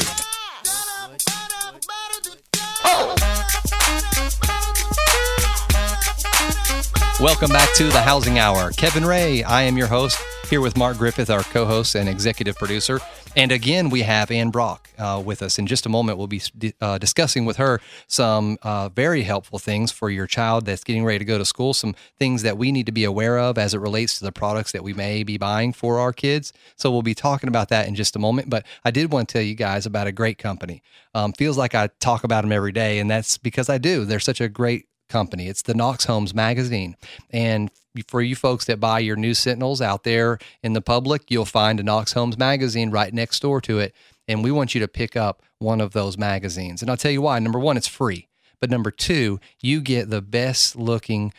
Welcome 7.20 7.50
back 7.50 7.74
to 7.74 7.84
the 7.88 8.00
Housing 8.02 8.38
Hour. 8.38 8.70
Kevin 8.70 9.04
Ray, 9.04 9.42
I 9.44 9.60
am 9.64 9.76
your 9.76 9.88
host, 9.88 10.18
here 10.54 10.60
with 10.60 10.76
Mark 10.76 10.98
Griffith, 10.98 11.30
our 11.30 11.42
co 11.42 11.64
host 11.64 11.96
and 11.96 12.08
executive 12.08 12.54
producer. 12.54 13.00
And 13.34 13.50
again, 13.50 13.90
we 13.90 14.02
have 14.02 14.30
Anne 14.30 14.50
Brock 14.50 14.88
uh, 14.98 15.20
with 15.26 15.42
us. 15.42 15.58
In 15.58 15.66
just 15.66 15.84
a 15.84 15.88
moment, 15.88 16.16
we'll 16.16 16.28
be 16.28 16.40
uh, 16.80 16.96
discussing 16.98 17.44
with 17.44 17.56
her 17.56 17.80
some 18.06 18.56
uh, 18.62 18.88
very 18.88 19.22
helpful 19.22 19.58
things 19.58 19.90
for 19.90 20.10
your 20.10 20.28
child 20.28 20.64
that's 20.64 20.84
getting 20.84 21.04
ready 21.04 21.18
to 21.18 21.24
go 21.24 21.38
to 21.38 21.44
school, 21.44 21.74
some 21.74 21.96
things 22.20 22.42
that 22.42 22.56
we 22.56 22.70
need 22.70 22.86
to 22.86 22.92
be 22.92 23.02
aware 23.02 23.36
of 23.36 23.58
as 23.58 23.74
it 23.74 23.78
relates 23.78 24.16
to 24.18 24.24
the 24.24 24.30
products 24.30 24.70
that 24.70 24.84
we 24.84 24.94
may 24.94 25.24
be 25.24 25.38
buying 25.38 25.72
for 25.72 25.98
our 25.98 26.12
kids. 26.12 26.52
So 26.76 26.88
we'll 26.88 27.02
be 27.02 27.16
talking 27.16 27.48
about 27.48 27.68
that 27.70 27.88
in 27.88 27.96
just 27.96 28.14
a 28.14 28.20
moment. 28.20 28.48
But 28.48 28.64
I 28.84 28.92
did 28.92 29.10
want 29.10 29.28
to 29.28 29.32
tell 29.32 29.42
you 29.42 29.56
guys 29.56 29.86
about 29.86 30.06
a 30.06 30.12
great 30.12 30.38
company. 30.38 30.84
Um, 31.14 31.32
feels 31.32 31.58
like 31.58 31.74
I 31.74 31.88
talk 31.98 32.22
about 32.22 32.42
them 32.42 32.52
every 32.52 32.70
day, 32.70 33.00
and 33.00 33.10
that's 33.10 33.38
because 33.38 33.68
I 33.68 33.78
do. 33.78 34.04
They're 34.04 34.20
such 34.20 34.40
a 34.40 34.48
great 34.48 34.86
company. 35.14 35.46
It's 35.46 35.62
the 35.62 35.74
Knox 35.74 36.06
Homes 36.06 36.34
magazine. 36.34 36.96
And 37.30 37.70
for 38.08 38.20
you 38.20 38.34
folks 38.34 38.64
that 38.64 38.80
buy 38.80 38.98
your 38.98 39.14
News 39.14 39.38
Sentinels 39.38 39.80
out 39.80 40.02
there 40.02 40.40
in 40.64 40.72
the 40.72 40.80
public, 40.80 41.30
you'll 41.30 41.44
find 41.44 41.78
a 41.78 41.84
Knox 41.84 42.14
Homes 42.14 42.36
magazine 42.36 42.90
right 42.90 43.14
next 43.14 43.38
door 43.40 43.60
to 43.60 43.78
it. 43.78 43.94
And 44.26 44.42
we 44.42 44.50
want 44.50 44.74
you 44.74 44.80
to 44.80 44.88
pick 44.88 45.14
up 45.14 45.40
one 45.60 45.80
of 45.80 45.92
those 45.92 46.18
magazines. 46.18 46.82
And 46.82 46.90
I'll 46.90 46.96
tell 46.96 47.12
you 47.12 47.22
why. 47.22 47.38
Number 47.38 47.60
one, 47.60 47.76
it's 47.76 47.86
free. 47.86 48.26
But 48.60 48.70
number 48.70 48.90
two, 48.90 49.38
you 49.62 49.80
get 49.80 50.10
the 50.10 50.20
best 50.20 50.74
looking 50.74 51.32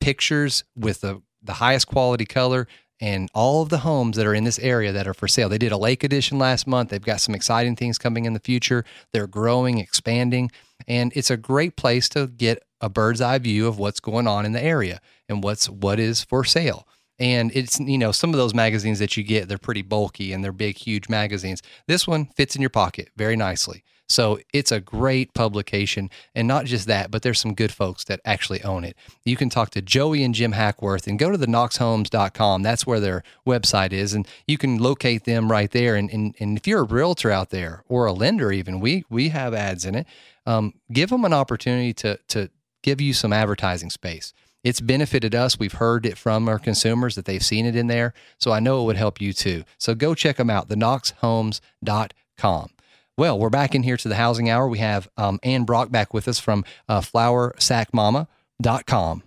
pictures 0.00 0.64
with 0.76 1.00
the, 1.00 1.22
the 1.42 1.54
highest 1.54 1.86
quality 1.86 2.26
color 2.26 2.68
and 3.00 3.30
all 3.32 3.62
of 3.62 3.70
the 3.70 3.78
homes 3.78 4.18
that 4.18 4.26
are 4.26 4.34
in 4.34 4.44
this 4.44 4.58
area 4.58 4.92
that 4.92 5.08
are 5.08 5.14
for 5.14 5.28
sale. 5.28 5.48
They 5.48 5.56
did 5.56 5.72
a 5.72 5.78
lake 5.78 6.04
edition 6.04 6.38
last 6.38 6.66
month. 6.66 6.90
They've 6.90 7.00
got 7.00 7.22
some 7.22 7.34
exciting 7.34 7.74
things 7.74 7.96
coming 7.96 8.26
in 8.26 8.34
the 8.34 8.40
future. 8.40 8.84
They're 9.14 9.26
growing, 9.26 9.78
expanding, 9.78 10.50
and 10.86 11.10
it's 11.16 11.30
a 11.30 11.38
great 11.38 11.74
place 11.76 12.10
to 12.10 12.26
get 12.26 12.62
a 12.84 12.88
bird's 12.88 13.20
eye 13.20 13.38
view 13.38 13.66
of 13.66 13.78
what's 13.78 13.98
going 13.98 14.26
on 14.26 14.44
in 14.44 14.52
the 14.52 14.62
area 14.62 15.00
and 15.28 15.42
what's 15.42 15.68
what 15.68 15.98
is 15.98 16.22
for 16.22 16.44
sale. 16.44 16.86
And 17.18 17.50
it's 17.54 17.80
you 17.80 17.98
know 17.98 18.12
some 18.12 18.30
of 18.30 18.36
those 18.36 18.54
magazines 18.54 18.98
that 18.98 19.16
you 19.16 19.22
get 19.22 19.48
they're 19.48 19.58
pretty 19.58 19.82
bulky 19.82 20.32
and 20.32 20.44
they're 20.44 20.52
big 20.52 20.76
huge 20.76 21.08
magazines. 21.08 21.62
This 21.86 22.06
one 22.06 22.26
fits 22.26 22.54
in 22.54 22.60
your 22.60 22.70
pocket 22.70 23.08
very 23.16 23.36
nicely. 23.36 23.84
So 24.06 24.38
it's 24.52 24.70
a 24.70 24.80
great 24.80 25.32
publication. 25.32 26.10
And 26.34 26.46
not 26.46 26.66
just 26.66 26.86
that, 26.88 27.10
but 27.10 27.22
there's 27.22 27.40
some 27.40 27.54
good 27.54 27.72
folks 27.72 28.04
that 28.04 28.20
actually 28.24 28.62
own 28.62 28.84
it. 28.84 28.96
You 29.24 29.36
can 29.36 29.48
talk 29.48 29.70
to 29.70 29.82
Joey 29.82 30.22
and 30.22 30.34
Jim 30.34 30.52
Hackworth 30.52 31.06
and 31.06 31.18
go 31.18 31.30
to 31.30 31.38
the 31.38 31.46
knoxhomes.com. 31.46 32.62
That's 32.62 32.86
where 32.86 33.00
their 33.00 33.22
website 33.46 33.92
is. 33.92 34.12
And 34.12 34.28
you 34.46 34.58
can 34.58 34.76
locate 34.76 35.24
them 35.24 35.50
right 35.50 35.70
there. 35.70 35.96
And, 35.96 36.10
and, 36.10 36.34
and 36.38 36.58
if 36.58 36.66
you're 36.66 36.82
a 36.82 36.84
realtor 36.84 37.30
out 37.30 37.50
there 37.50 37.82
or 37.88 38.04
a 38.06 38.12
lender, 38.12 38.52
even, 38.52 38.80
we, 38.80 39.04
we 39.08 39.30
have 39.30 39.54
ads 39.54 39.86
in 39.86 39.94
it. 39.94 40.06
Um, 40.46 40.74
give 40.92 41.08
them 41.08 41.24
an 41.24 41.32
opportunity 41.32 41.94
to, 41.94 42.18
to 42.28 42.50
give 42.84 43.00
you 43.00 43.14
some 43.14 43.32
advertising 43.32 43.90
space. 43.90 44.32
It's 44.62 44.80
benefited 44.80 45.34
us. 45.34 45.58
We've 45.58 45.72
heard 45.72 46.06
it 46.06 46.16
from 46.16 46.48
our 46.48 46.60
consumers 46.60 47.16
that 47.16 47.24
they've 47.24 47.44
seen 47.44 47.66
it 47.66 47.74
in 47.74 47.88
there. 47.88 48.14
So 48.38 48.52
I 48.52 48.60
know 48.60 48.82
it 48.82 48.84
would 48.84 48.96
help 48.96 49.20
you 49.20 49.32
too. 49.32 49.64
So 49.78 49.96
go 49.96 50.14
check 50.14 50.36
them 50.36 50.50
out, 50.50 50.68
theknoxhomes.com. 50.68 52.70
Well, 53.16 53.38
we're 53.38 53.50
back 53.50 53.74
in 53.74 53.84
here 53.84 53.96
to 53.96 54.08
the 54.08 54.16
housing 54.16 54.50
hour. 54.50 54.68
We 54.68 54.78
have 54.78 55.08
um, 55.16 55.38
Anne 55.42 55.64
Brock 55.64 55.90
back 55.90 56.14
with 56.14 56.28
us 56.28 56.38
from 56.40 56.64
uh, 56.88 57.00
floursackmama.com. 57.00 59.22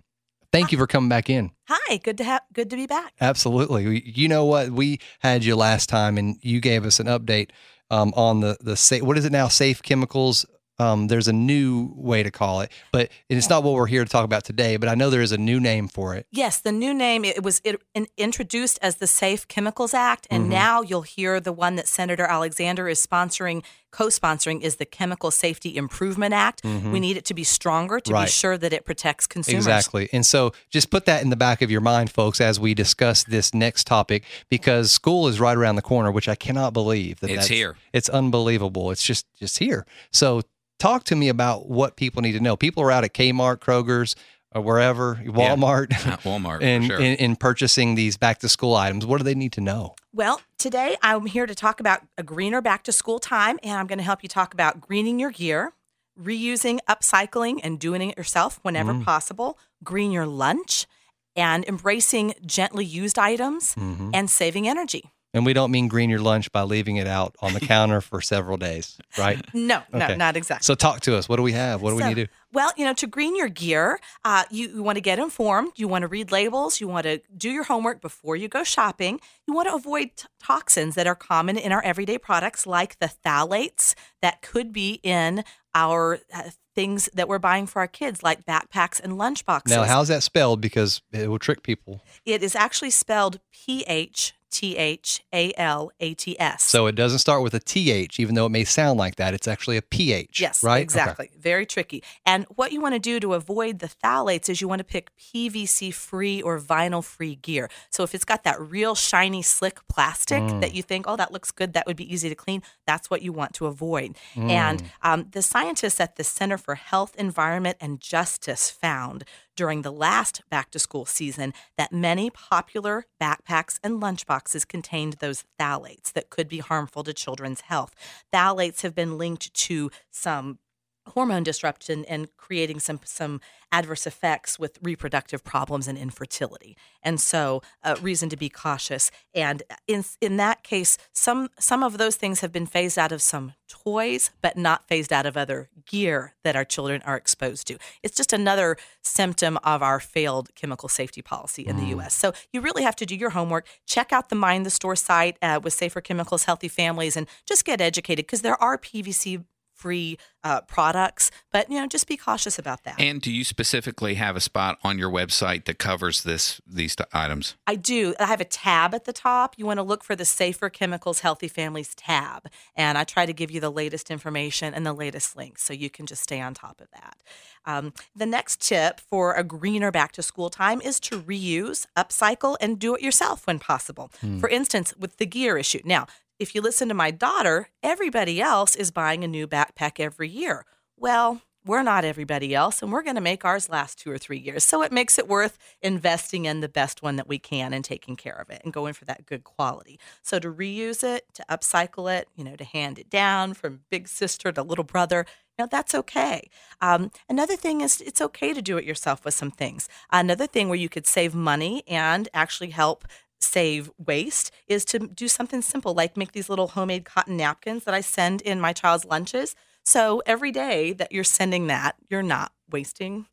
Thank 0.52 0.72
you 0.72 0.78
for 0.78 0.86
coming 0.88 1.10
back 1.10 1.30
in. 1.30 1.52
Hi, 1.68 1.98
good 1.98 2.18
to 2.20 2.24
have 2.24 2.42
good 2.54 2.70
to 2.70 2.76
be 2.76 2.86
back. 2.88 3.14
Absolutely. 3.20 4.02
You 4.06 4.30
know 4.30 4.46
what? 4.46 4.70
We 4.72 5.00
had 5.20 5.44
you 5.44 5.56
last 5.56 5.90
time 5.90 6.18
and 6.18 6.38
you 6.42 6.60
gave 6.62 6.86
us 6.86 7.00
an 7.00 7.08
update 7.08 7.50
um, 7.92 8.14
on 8.16 8.40
the 8.42 8.58
the 8.62 8.78
safe, 8.78 9.04
what 9.04 9.18
is 9.18 9.26
it 9.26 9.32
now? 9.32 9.50
Safe 9.50 9.82
chemicals 9.82 10.46
um, 10.80 11.08
there's 11.08 11.28
a 11.28 11.34
new 11.34 11.92
way 11.96 12.24
to 12.24 12.32
call 12.32 12.62
it, 12.62 12.72
but 12.92 13.10
it's 13.30 13.50
not 13.50 13.64
what 13.64 13.74
we're 13.74 13.88
here 13.88 14.04
to 14.04 14.10
talk 14.10 14.26
about 14.26 14.44
today. 14.44 14.78
But 14.78 14.90
I 14.90 14.96
know 14.96 15.10
there 15.10 15.22
is 15.22 15.32
a 15.32 15.38
new 15.38 15.60
name 15.60 15.88
for 15.88 16.16
it. 16.16 16.28
Yes, 16.32 16.60
the 16.60 16.72
new 16.72 16.94
name 16.94 17.26
it 17.26 17.44
was 17.44 17.62
it, 17.64 17.82
introduced 18.18 18.78
as 18.82 18.98
the 18.98 19.08
Safe 19.08 19.48
Chemicals 19.48 19.94
Act, 19.94 20.28
and 20.30 20.44
mm-hmm. 20.44 20.52
now 20.52 20.82
you'll 20.82 21.02
hear 21.02 21.40
the 21.40 21.54
one 21.54 21.76
that 21.76 21.88
Senator 21.88 22.26
Alexander 22.26 22.88
is 22.88 23.06
sponsoring, 23.06 23.64
co-sponsoring, 23.92 24.62
is 24.62 24.78
the 24.78 24.86
Chemical 24.86 25.32
Safety 25.32 25.76
Improvement 25.76 26.34
Act. 26.34 26.64
Mm-hmm. 26.64 26.92
We 26.92 27.00
need 27.00 27.18
it 27.18 27.26
to 27.26 27.34
be 27.34 27.44
stronger 27.44 28.00
to 28.00 28.14
right. 28.14 28.26
be 28.26 28.30
sure 28.30 28.58
that 28.58 28.74
it 28.74 28.86
protects 28.86 29.28
consumers. 29.28 29.66
Exactly, 29.66 30.10
and 30.14 30.26
so 30.26 30.54
just 30.70 30.90
put 30.90 31.06
that 31.06 31.24
in 31.24 31.30
the 31.30 31.36
back 31.36 31.62
of 31.62 31.72
your 31.72 31.82
mind, 31.82 32.12
folks, 32.12 32.42
as 32.42 32.60
we 32.60 32.74
discuss 32.74 33.24
this 33.24 33.54
next 33.54 33.88
topic, 33.88 34.24
because 34.50 34.92
school 34.92 35.28
is 35.28 35.40
right 35.40 35.58
around 35.58 35.76
the 35.76 35.82
corner, 35.82 36.12
which 36.12 36.28
I 36.28 36.36
cannot 36.36 36.74
believe 36.74 37.20
that 37.22 37.30
it's 37.30 37.48
here. 37.48 37.76
It's 37.94 38.10
unbelievable. 38.10 38.92
It's 38.92 39.04
just 39.04 39.26
just 39.36 39.60
here. 39.60 39.86
So 40.12 40.42
talk 40.80 41.04
to 41.06 41.16
me 41.16 41.30
about 41.30 41.70
what 41.70 41.96
people 41.96 42.22
need 42.22 42.34
to 42.34 42.40
know. 42.40 42.56
People 42.56 42.84
are 42.84 42.92
out 42.92 43.04
at 43.04 43.14
Kmart, 43.14 43.58
Kroger's, 43.58 44.16
or 44.54 44.62
wherever, 44.62 45.16
Walmart, 45.26 45.92
yeah, 45.92 46.18
Walmart, 46.18 46.60
and 46.62 46.86
sure. 46.86 47.00
in, 47.00 47.16
in, 47.18 47.36
purchasing 47.36 47.96
these 47.96 48.18
back 48.18 48.40
to 48.40 48.50
school 48.50 48.76
items. 48.76 49.06
What 49.06 49.18
do 49.18 49.24
they 49.24 49.36
need 49.36 49.52
to 49.54 49.62
know? 49.62 49.96
Well, 50.18 50.42
today 50.58 50.98
I'm 51.04 51.28
here 51.28 51.46
to 51.46 51.54
talk 51.54 51.80
about 51.80 52.02
a 52.18 52.24
greener 52.24 52.60
back 52.60 52.82
to 52.86 52.92
school 52.92 53.20
time, 53.20 53.60
and 53.62 53.74
I'm 53.74 53.86
going 53.86 54.00
to 54.00 54.04
help 54.04 54.24
you 54.24 54.30
talk 54.30 54.52
about 54.52 54.82
greening 54.82 55.20
your 55.20 55.30
gear, 55.30 55.74
reusing, 56.20 56.80
upcycling, 56.90 57.60
and 57.62 57.80
doing 57.80 58.02
it 58.10 58.18
yourself 58.18 58.60
whenever 58.64 58.94
mm. 58.94 59.06
possible, 59.06 59.60
green 59.84 60.12
your 60.12 60.26
lunch, 60.26 60.88
and 61.36 61.64
embracing 61.66 62.34
gently 62.44 62.84
used 62.84 63.20
items 63.20 63.76
mm-hmm. 63.76 64.10
and 64.12 64.28
saving 64.28 64.68
energy. 64.68 65.12
And 65.36 65.46
we 65.46 65.54
don't 65.54 65.70
mean 65.70 65.88
green 65.88 66.10
your 66.10 66.18
lunch 66.18 66.52
by 66.52 66.64
leaving 66.64 66.96
it 66.96 67.06
out 67.06 67.36
on 67.40 67.54
the 67.54 67.60
counter 67.68 68.02
for 68.02 68.20
several 68.20 68.58
days, 68.58 68.98
right? 69.20 69.40
No, 69.54 69.84
okay. 69.94 70.08
no, 70.08 70.16
not 70.16 70.36
exactly. 70.36 70.64
So 70.64 70.74
talk 70.74 71.02
to 71.02 71.16
us. 71.16 71.30
What 71.30 71.36
do 71.36 71.44
we 71.44 71.52
have? 71.52 71.84
What 71.84 71.92
do 71.92 72.00
so, 72.00 72.04
we 72.04 72.10
need 72.10 72.16
to 72.16 72.26
do? 72.26 72.32
Well, 72.54 72.72
you 72.78 72.86
know, 72.86 72.94
to 72.94 73.08
green 73.08 73.36
your 73.36 73.50
gear, 73.50 74.00
uh, 74.24 74.46
you, 74.50 74.70
you 74.70 74.84
want 74.84 74.96
to 74.96 75.02
get 75.02 75.20
informed. 75.20 75.74
You 75.76 75.88
want 75.88 76.04
to 76.04 76.08
read 76.08 76.32
labels. 76.32 76.80
You 76.80 76.88
want 76.88 77.04
to 77.04 77.22
do 77.36 77.50
your 77.50 77.66
homework 77.66 78.02
before 78.02 78.36
you 78.36 78.48
go 78.48 78.64
shopping. 78.64 79.20
You 79.46 79.54
want 79.54 79.68
to 79.68 79.76
avoid 79.76 80.12
t- 80.16 80.28
toxins 80.40 80.96
that 80.96 81.08
are 81.08 81.16
common 81.16 81.58
in 81.58 81.72
our 81.72 81.84
everyday 81.84 82.18
products, 82.18 82.66
like 82.66 83.00
the 83.00 83.12
phthalates 83.24 83.96
that 84.22 84.42
could 84.42 84.72
be 84.72 85.02
in 85.04 85.44
our 85.76 86.20
uh, 86.34 86.50
things 86.74 87.10
that 87.14 87.28
we're 87.28 87.38
buying 87.38 87.68
for 87.68 87.80
our 87.80 87.88
kids, 87.88 88.24
like 88.24 88.46
backpacks 88.46 89.00
and 89.00 89.14
lunchboxes. 89.14 89.70
Now, 89.70 89.84
how's 89.84 90.08
that 90.08 90.24
spelled? 90.24 90.62
Because 90.62 91.02
it 91.12 91.30
will 91.30 91.40
trick 91.40 91.64
people. 91.64 92.02
It 92.26 92.42
is 92.44 92.56
actually 92.56 92.92
spelled 92.92 93.40
P 93.52 93.84
H 93.88 94.34
T 94.50 94.78
H 94.78 95.24
A 95.34 95.54
L 95.58 95.92
A 96.00 96.14
T 96.14 96.40
S. 96.40 96.64
So 96.64 96.88
it 96.88 96.96
doesn't 96.96 97.20
start 97.20 97.44
with 97.44 97.54
a 97.54 97.60
T 97.60 97.92
H, 97.92 98.20
even 98.20 98.36
though 98.36 98.46
it 98.46 98.50
may 98.50 98.64
sound 98.64 98.98
like 98.98 99.16
that. 99.16 99.34
It's 99.34 99.48
actually 99.48 99.78
a 99.78 99.82
P 99.82 100.14
H. 100.14 100.40
Yes, 100.40 100.64
right? 100.64 100.82
Exactly. 100.82 101.26
Okay. 101.26 101.38
Very 101.40 101.66
tricky. 101.66 102.04
And 102.26 102.46
what 102.56 102.72
you 102.72 102.82
want 102.82 102.96
to 102.96 103.00
do 103.00 103.20
to 103.20 103.34
avoid 103.34 103.80
the 103.80 103.88
phthalates 103.88 104.50
is 104.50 104.62
you 104.62 104.68
want 104.68 104.80
to 104.80 104.86
pick 104.86 105.16
PVC 105.18 105.94
free 105.94 106.42
or 106.42 106.60
vinyl 106.60 107.04
free 107.04 107.36
gear. 107.36 107.70
So 107.90 108.04
if 108.04 108.16
it's 108.16 108.26
got 108.26 108.44
that 108.44 108.60
real 108.60 108.96
shiny, 108.96 109.42
slick 109.42 109.80
plastic 109.88 110.44
mm. 110.44 110.62
that 110.62 110.74
you 110.74 110.84
think, 110.84 111.06
oh, 111.08 111.16
that 111.16 111.32
looks 111.32 111.52
good, 111.52 111.74
that 111.74 111.86
would 111.86 111.98
be 111.98 112.12
easy 112.12 112.30
to 112.30 112.36
clean, 112.36 112.62
that's 112.86 113.10
what 113.10 113.22
you 113.22 113.32
want 113.32 113.54
to 113.56 113.66
avoid. 113.66 114.16
Mm. 114.36 114.50
And 114.50 114.84
um, 115.02 115.28
the 115.32 115.42
scientists 115.42 116.00
at 116.00 116.16
the 116.16 116.24
Center 116.24 116.58
for 116.58 116.76
Health, 116.76 117.16
Environment, 117.18 117.78
and 117.80 118.00
Justice 118.00 118.70
found 118.70 119.24
during 119.58 119.82
the 119.82 119.92
last 119.92 120.42
back 120.50 120.72
to 120.72 120.80
school 120.80 121.06
season 121.06 121.54
that 121.78 121.92
many 121.92 122.30
popular 122.30 123.06
backpacks 123.22 123.80
and 123.84 124.02
lunchboxes 124.02 124.66
contained 124.66 125.14
those 125.14 125.44
phthalates 125.60 126.14
that 126.14 126.30
could 126.30 126.48
be 126.48 126.60
harmful 126.60 127.04
to 127.04 127.14
children's 127.14 127.62
health. 127.62 127.94
Phthalates 128.32 128.84
have 128.84 128.96
been 128.96 129.18
linked 129.18 129.54
to 129.54 129.92
some 130.10 130.60
hormone 131.08 131.44
disruption 131.44 132.06
and 132.06 132.28
creating 132.38 132.80
some 132.80 133.00
some 133.04 133.42
adverse 133.72 134.08
effects 134.08 134.58
with 134.58 134.80
reproductive 134.82 135.44
problems 135.44 135.88
and 135.88 135.98
infertility. 135.98 136.78
And 137.04 137.20
so, 137.20 137.62
a 137.84 137.92
uh, 137.92 137.96
reason 138.02 138.30
to 138.30 138.38
be 138.38 138.50
cautious. 138.50 139.12
And 139.34 139.64
in 139.88 140.04
in 140.22 140.38
that 140.38 140.64
case, 140.64 140.98
some 141.12 141.50
some 141.60 141.84
of 141.84 141.98
those 141.98 142.16
things 142.16 142.42
have 142.42 142.52
been 142.52 142.66
phased 142.66 142.98
out 142.98 143.12
of 143.12 143.22
some 143.22 143.54
toys, 143.68 144.32
but 144.42 144.58
not 144.58 144.88
phased 144.88 145.12
out 145.12 145.26
of 145.26 145.36
other 145.36 145.70
gear 145.86 146.36
that 146.44 146.56
our 146.56 146.66
children 146.66 147.02
are 147.06 147.18
exposed 147.18 147.68
to. 147.68 147.78
It's 148.04 148.16
just 148.16 148.34
another 148.34 148.78
symptom 149.02 149.58
of 149.64 149.84
our 149.84 150.00
failed 150.00 150.54
chemical 150.56 150.90
safety 150.90 151.22
policy 151.22 151.64
in 151.64 151.76
mm. 151.76 151.80
the 151.82 151.86
U.S. 151.88 152.14
So 152.14 152.34
you 152.54 152.62
really 152.62 152.84
have 152.84 152.96
to 152.98 153.06
do 153.06 153.16
your 153.16 153.32
homework. 153.32 153.68
Check 153.86 154.14
out 154.14 154.30
the 154.30 154.36
Mind 154.36 154.66
the 154.66 154.70
Store 154.70 154.96
site 154.96 155.38
uh, 155.42 155.60
with 155.62 155.74
Safer 155.74 156.02
Chemicals, 156.02 156.46
Healthy 156.46 156.70
Families, 156.70 157.18
and 157.18 157.28
just 157.46 157.66
get 157.66 157.82
educated 157.82 158.26
because 158.26 158.42
there 158.42 158.62
are 158.62 158.78
PVC 158.78 159.44
free 159.78 160.18
uh, 160.44 160.62
products. 160.62 161.32
But 161.52 161.70
you 161.70 161.80
know, 161.80 161.88
just 161.88 162.08
be 162.08 162.18
cautious 162.18 162.58
about 162.58 162.84
that. 162.84 163.00
And 163.00 163.22
do 163.22 163.32
you 163.32 163.44
specifically 163.44 164.16
have 164.16 164.36
a 164.36 164.40
spot 164.40 164.78
on 164.84 164.98
your 164.98 165.12
website 165.12 165.66
that 165.66 165.78
covers 165.78 166.24
this 166.24 166.60
these 166.66 166.96
t- 166.96 167.04
items? 167.14 167.56
I 167.66 167.76
do. 167.76 168.16
I 168.20 168.26
have 168.26 168.42
a 168.42 168.46
tab 168.46 168.94
at 168.94 169.06
the 169.06 169.14
top. 169.14 169.56
You 169.58 169.66
want 169.66 169.78
to 169.78 169.84
look 169.84 170.04
for 170.04 170.16
the 170.16 170.26
Safer 170.26 170.70
Chemicals 170.70 171.20
Healthy 171.20 171.48
Families 171.48 171.94
tab. 171.96 172.48
And 172.76 172.98
I 172.98 173.04
try 173.04 173.26
to 173.26 173.34
give 173.34 173.52
you 173.52 173.60
the 173.60 173.72
latest 173.72 174.10
information 174.10 174.74
and 174.74 174.86
the 174.86 174.94
latest 174.94 175.36
links 175.36 175.64
so 175.64 175.74
you 175.74 175.90
can 175.90 176.06
just 176.06 176.24
stay 176.24 176.42
on 176.42 176.54
top 176.54 176.82
of 176.82 176.88
that. 176.92 177.18
Um, 177.66 177.94
the 178.16 178.26
next 178.26 178.62
tip 178.62 179.02
for 179.02 179.34
a 179.34 179.44
greener 179.44 179.92
back 179.92 180.14
to 180.14 180.24
school 180.24 180.50
time 180.50 180.80
is 180.82 181.02
to 181.02 181.22
reuse, 181.22 181.86
upcycle, 181.98 182.56
and 182.62 182.80
do 182.80 182.96
it 182.96 183.02
yourself 183.02 183.46
when 183.46 183.60
possible. 183.60 184.10
For 184.40 184.48
instance, 184.48 184.94
with 184.98 185.18
the 185.18 185.26
gear 185.26 185.58
issue. 185.58 185.82
Now, 185.84 186.08
if 186.40 186.54
you 186.54 186.62
listen 186.62 186.88
to 186.88 186.94
my 186.94 187.12
daughter, 187.12 187.70
everybody 187.82 188.42
else 188.42 188.76
is 188.76 188.92
buying 188.92 189.24
a 189.24 189.28
new 189.28 189.48
backpack 189.48 190.00
every 190.00 190.30
year. 190.30 190.66
Well, 190.96 191.42
we're 191.66 191.84
not 191.84 192.06
everybody 192.06 192.56
else, 192.56 192.82
and 192.82 192.92
we're 192.92 193.04
going 193.04 193.16
to 193.16 193.22
make 193.22 193.44
ours 193.44 193.70
last 193.70 194.00
two 194.00 194.10
or 194.10 194.18
three 194.18 194.38
years. 194.38 194.64
So 194.64 194.84
it 194.84 194.92
makes 194.92 195.20
it 195.20 195.28
worth 195.28 195.58
investing 195.82 196.46
in 196.46 196.62
the 196.62 196.70
best 196.70 197.04
one 197.04 197.18
that 197.18 197.28
we 197.28 197.40
can 197.40 197.74
and 197.74 197.84
taking 197.84 198.16
care 198.16 198.36
of 198.36 198.50
it 198.50 198.62
and 198.64 198.72
going 198.72 198.94
for 198.94 199.04
that 199.06 199.26
good 199.26 199.44
quality. 199.44 200.00
So 200.22 200.40
to 200.40 200.50
reuse 200.50 201.04
it, 201.04 201.26
to 201.34 201.46
upcycle 201.50 202.12
it, 202.16 202.30
you 202.36 202.44
know, 202.44 202.56
to 202.56 202.64
hand 202.64 202.98
it 203.00 203.10
down 203.10 203.54
from 203.54 203.82
big 203.90 204.08
sister 204.08 204.52
to 204.54 204.64
little 204.64 204.86
brother, 204.86 205.26
you 205.58 205.64
know, 205.64 205.68
that's 205.70 205.94
okay. 205.94 206.50
Um, 206.82 207.12
another 207.28 207.56
thing 207.56 207.82
is 207.82 208.00
it's 208.00 208.22
okay 208.22 208.54
to 208.54 208.62
do 208.62 208.78
it 208.78 208.86
yourself 208.86 209.26
with 209.26 209.34
some 209.34 209.52
things. 209.52 209.90
Another 210.12 210.48
thing 210.48 210.70
where 210.70 210.78
you 210.78 210.88
could 210.88 211.08
save 211.08 211.36
money 211.36 211.84
and 211.88 212.30
actually 212.34 212.70
help 212.70 213.06
save 213.40 213.90
waste 213.98 214.52
is 214.68 214.84
to 214.86 215.00
do 215.00 215.28
something 215.28 215.62
simple 215.62 215.94
like 215.94 216.18
make 216.18 216.32
these 216.32 216.50
little 216.50 216.70
homemade 216.70 217.06
cotton 217.06 217.38
napkins 217.38 217.84
that 217.84 217.94
I 217.94 218.02
send 218.02 218.42
in 218.42 218.60
my 218.60 218.74
child's 218.74 219.06
lunches. 219.06 219.56
So 219.86 220.22
every 220.26 220.52
day 220.52 220.94
that 220.94 221.12
you're 221.12 221.24
sending 221.24 221.68
that, 221.68 221.96
you're 222.10 222.24
not 222.24 222.52
wasting 222.70 223.28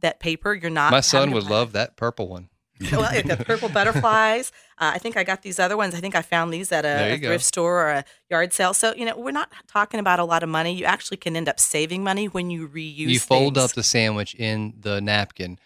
that 0.00 0.20
paper. 0.20 0.54
You're 0.54 0.70
not. 0.70 0.90
My 0.90 1.00
son 1.00 1.30
would 1.30 1.44
love 1.44 1.72
that 1.72 1.96
purple 1.96 2.28
one. 2.28 2.48
well, 2.92 3.10
the 3.22 3.36
purple 3.36 3.68
butterflies. 3.72 4.50
Uh, 4.78 4.92
I 4.94 4.98
think 4.98 5.16
I 5.16 5.24
got 5.24 5.42
these 5.42 5.58
other 5.58 5.76
ones. 5.76 5.94
I 5.94 6.00
think 6.00 6.16
I 6.16 6.22
found 6.22 6.52
these 6.52 6.72
at 6.72 6.84
a, 6.84 7.14
a 7.14 7.18
thrift 7.18 7.44
store 7.44 7.84
or 7.84 7.90
a 7.90 8.04
yard 8.30 8.52
sale. 8.52 8.74
So 8.74 8.92
you 8.94 9.04
know, 9.04 9.16
we're 9.16 9.30
not 9.30 9.50
talking 9.68 10.00
about 10.00 10.18
a 10.18 10.24
lot 10.24 10.42
of 10.42 10.48
money. 10.48 10.74
You 10.74 10.84
actually 10.84 11.16
can 11.18 11.36
end 11.36 11.48
up 11.48 11.60
saving 11.60 12.02
money 12.02 12.26
when 12.26 12.50
you 12.50 12.68
reuse. 12.68 12.96
you 12.96 13.20
fold 13.20 13.54
things. 13.54 13.64
up 13.64 13.72
the 13.72 13.82
sandwich 13.82 14.34
in 14.34 14.74
the 14.78 15.00
napkin, 15.00 15.58